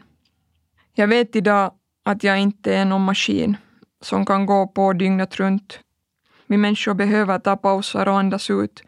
Jag 0.93 1.07
vet 1.07 1.35
idag 1.35 1.71
att 2.05 2.23
jag 2.23 2.39
inte 2.39 2.75
är 2.75 2.85
någon 2.85 3.05
maskin 3.05 3.57
som 4.01 4.25
kan 4.25 4.45
gå 4.45 4.67
på 4.67 4.93
dygnet 4.93 5.35
runt. 5.35 5.79
Vi 6.47 6.57
människor 6.57 6.93
behöver 6.93 7.39
ta 7.39 7.57
pauser 7.57 8.07
och 8.07 8.19
andas 8.19 8.49
ut. 8.49 8.83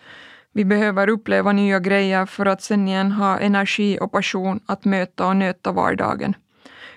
Vi 0.54 0.66
behöver 0.66 1.10
uppleva 1.10 1.52
nya 1.52 1.80
grejer 1.80 2.26
för 2.26 2.46
att 2.46 2.62
sen 2.62 2.88
igen 2.88 3.12
ha 3.12 3.40
energi 3.40 3.98
och 4.02 4.12
passion 4.12 4.60
att 4.66 4.86
möta 4.86 5.28
och 5.28 5.36
nöta 5.36 5.72
vardagen. 5.72 6.36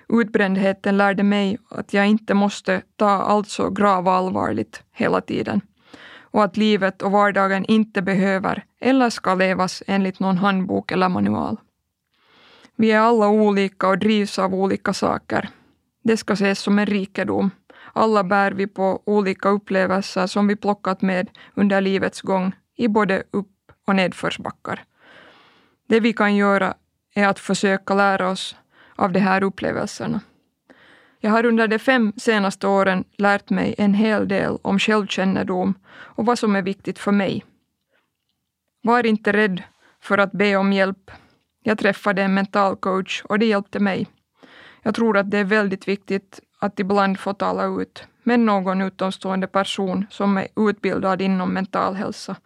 Utbrändheten 0.09 0.96
lärde 0.96 1.22
mig 1.22 1.59
att 1.70 1.92
jag 1.92 2.07
inte 2.07 2.35
måste 2.35 2.83
ta 2.96 3.11
allt 3.11 3.48
så 3.48 3.70
gravallvarligt 3.70 4.83
hela 4.92 5.20
tiden 5.20 5.61
och 6.35 6.44
att 6.44 6.57
livet 6.57 7.03
och 7.03 7.12
vardagen 7.12 7.64
inte 7.64 8.03
behöver 8.03 8.64
eller 8.81 9.11
ska 9.11 9.35
levas 9.35 9.83
enligt 9.87 10.20
någon 10.20 10.38
handbok 10.38 10.92
eller 10.92 11.09
manual. 11.09 11.57
Vi 12.77 12.92
är 12.92 13.00
alla 13.00 13.29
olika 13.29 13.88
och 13.88 13.98
drivs 13.98 14.38
av 14.38 14.55
olika 14.55 14.92
saker. 14.92 15.48
Det 16.05 16.16
ska 16.16 16.33
ses 16.33 16.59
som 16.59 16.79
en 16.79 16.87
rikedom. 16.87 17.50
Alla 17.96 18.24
bär 18.24 18.52
vi 18.52 18.66
på 18.66 19.02
olika 19.07 19.48
upplevelser 19.48 20.26
som 20.26 20.46
vi 20.46 20.57
plockat 20.57 21.02
med 21.02 21.30
under 21.54 21.80
livets 21.80 22.20
gång 22.20 22.52
i 22.76 22.88
både 22.88 23.22
upp 23.30 23.72
och 23.87 23.96
nedförsbackar. 23.96 24.85
Det 25.88 26.00
vi 26.00 26.12
kan 26.12 26.37
göra 26.37 26.74
är 27.14 27.28
att 27.28 27.38
försöka 27.38 27.94
lära 27.94 28.30
oss 28.30 28.57
av 28.96 29.12
de 29.12 29.20
här 29.20 29.42
upplevelserna. 29.42 30.20
Jag 31.20 31.30
har 31.30 31.46
under 31.46 31.68
de 31.68 31.78
fem 31.78 32.12
senaste 32.16 32.66
åren 32.66 33.04
lärt 33.18 33.50
mig 33.50 33.74
en 33.78 33.94
hel 33.94 34.28
del 34.28 34.59
om 34.62 34.78
självkännedom 34.78 35.74
och 35.88 36.26
vad 36.26 36.38
som 36.38 36.57
är 36.57 36.62
viktigt 36.62 36.98
för 36.98 37.12
mig. 37.12 37.44
Var 38.83 39.07
inte 39.07 39.33
rädd 39.33 39.62
för 40.00 40.18
att 40.18 40.33
be 40.33 40.57
om 40.57 40.72
hjälp. 40.72 41.11
Jag 41.62 41.78
träffade 41.78 42.22
en 42.22 42.35
mental 42.35 42.76
coach 42.76 43.22
och 43.24 43.38
det 43.38 43.46
hjälpte 43.46 43.80
mig. 43.80 44.07
Jag 44.83 44.94
tror 44.94 45.16
att 45.16 45.30
det 45.30 45.38
är 45.38 45.44
väldigt 45.44 45.88
viktigt 45.88 46.40
att 46.64 46.81
ibland 46.81 47.18
få 47.18 47.33
tala 47.33 47.64
ut 47.64 48.05
med 48.22 48.40
någon 48.40 48.81
utomstående 48.81 49.46
person 49.46 50.07
som 50.11 50.37
är 50.37 50.48
utbildad 50.57 51.22
inom 51.22 51.55
mental 51.55 51.94
hälsa. 51.94 52.37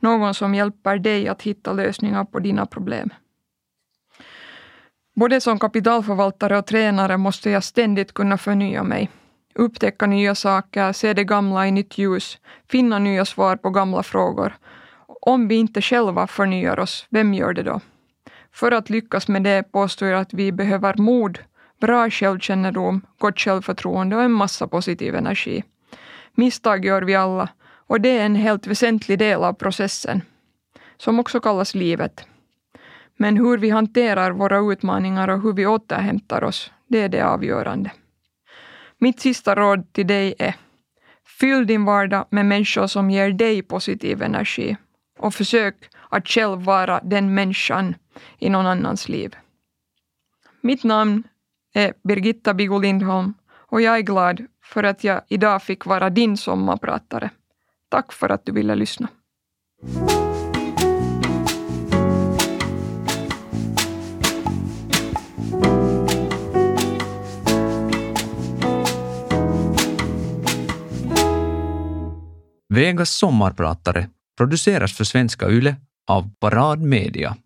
Någon 0.00 0.34
som 0.34 0.54
hjälper 0.54 0.98
dig 0.98 1.28
att 1.28 1.42
hitta 1.42 1.72
lösningar 1.72 2.24
på 2.24 2.38
dina 2.38 2.66
problem. 2.66 3.10
Både 5.16 5.40
som 5.40 5.58
kapitalförvaltare 5.58 6.58
och 6.58 6.66
tränare 6.66 7.16
måste 7.16 7.50
jag 7.50 7.64
ständigt 7.64 8.14
kunna 8.14 8.38
förnya 8.38 8.82
mig. 8.82 9.10
Upptäcka 9.54 10.06
nya 10.06 10.34
saker, 10.34 10.92
se 10.92 11.14
det 11.14 11.24
gamla 11.24 11.66
i 11.66 11.70
nytt 11.70 11.98
ljus, 11.98 12.38
finna 12.70 12.98
nya 12.98 13.24
svar 13.24 13.56
på 13.56 13.70
gamla 13.70 14.02
frågor. 14.02 14.56
Om 15.20 15.48
vi 15.48 15.54
inte 15.54 15.82
själva 15.82 16.26
förnyar 16.26 16.80
oss, 16.80 17.06
vem 17.10 17.34
gör 17.34 17.52
det 17.52 17.62
då? 17.62 17.80
För 18.52 18.72
att 18.72 18.90
lyckas 18.90 19.28
med 19.28 19.42
det 19.42 19.72
påstår 19.72 20.08
jag 20.08 20.20
att 20.20 20.34
vi 20.34 20.52
behöver 20.52 20.94
mod, 20.96 21.38
bra 21.86 22.10
självkännedom, 22.10 23.00
gott 23.18 23.40
självförtroende 23.40 24.16
och 24.16 24.22
en 24.22 24.32
massa 24.32 24.68
positiv 24.68 25.14
energi. 25.14 25.64
Misstag 26.34 26.84
gör 26.84 27.02
vi 27.02 27.14
alla 27.14 27.48
och 27.86 28.00
det 28.00 28.18
är 28.18 28.26
en 28.26 28.34
helt 28.34 28.66
väsentlig 28.66 29.18
del 29.18 29.44
av 29.44 29.52
processen, 29.52 30.22
som 30.96 31.20
också 31.20 31.40
kallas 31.40 31.74
livet. 31.74 32.26
Men 33.16 33.36
hur 33.36 33.58
vi 33.58 33.70
hanterar 33.70 34.30
våra 34.30 34.72
utmaningar 34.72 35.28
och 35.28 35.42
hur 35.42 35.52
vi 35.52 35.66
återhämtar 35.66 36.44
oss, 36.44 36.72
det 36.88 37.00
är 37.00 37.08
det 37.08 37.22
avgörande. 37.26 37.90
Mitt 38.98 39.20
sista 39.20 39.54
råd 39.54 39.92
till 39.92 40.06
dig 40.06 40.34
är 40.38 40.54
Fyll 41.40 41.66
din 41.66 41.84
vardag 41.84 42.26
med 42.30 42.46
människor 42.46 42.86
som 42.86 43.10
ger 43.10 43.30
dig 43.30 43.62
positiv 43.62 44.22
energi 44.22 44.76
och 45.18 45.34
försök 45.34 45.74
att 46.10 46.28
själv 46.28 46.64
vara 46.64 47.00
den 47.02 47.34
människan 47.34 47.94
i 48.38 48.50
någon 48.50 48.66
annans 48.66 49.08
liv. 49.08 49.36
Mitt 50.60 50.84
namn 50.84 51.24
är 51.74 51.92
Birgitta 52.04 52.54
Bigo 52.54 52.78
Lindholm 52.78 53.34
och 53.52 53.80
jag 53.80 53.96
är 53.96 54.02
glad 54.02 54.46
för 54.64 54.84
att 54.84 55.04
jag 55.04 55.20
idag 55.28 55.62
fick 55.62 55.86
vara 55.86 56.10
din 56.10 56.36
sommarpratare. 56.36 57.30
Tack 57.88 58.12
för 58.12 58.28
att 58.28 58.46
du 58.46 58.52
ville 58.52 58.74
lyssna. 58.74 59.08
Vegas 72.68 73.10
sommarpratare 73.10 74.08
produceras 74.36 74.96
för 74.96 75.04
Svenska 75.04 75.48
Yle 75.48 75.76
av 76.06 76.30
Parad 76.40 76.82
Media. 76.82 77.36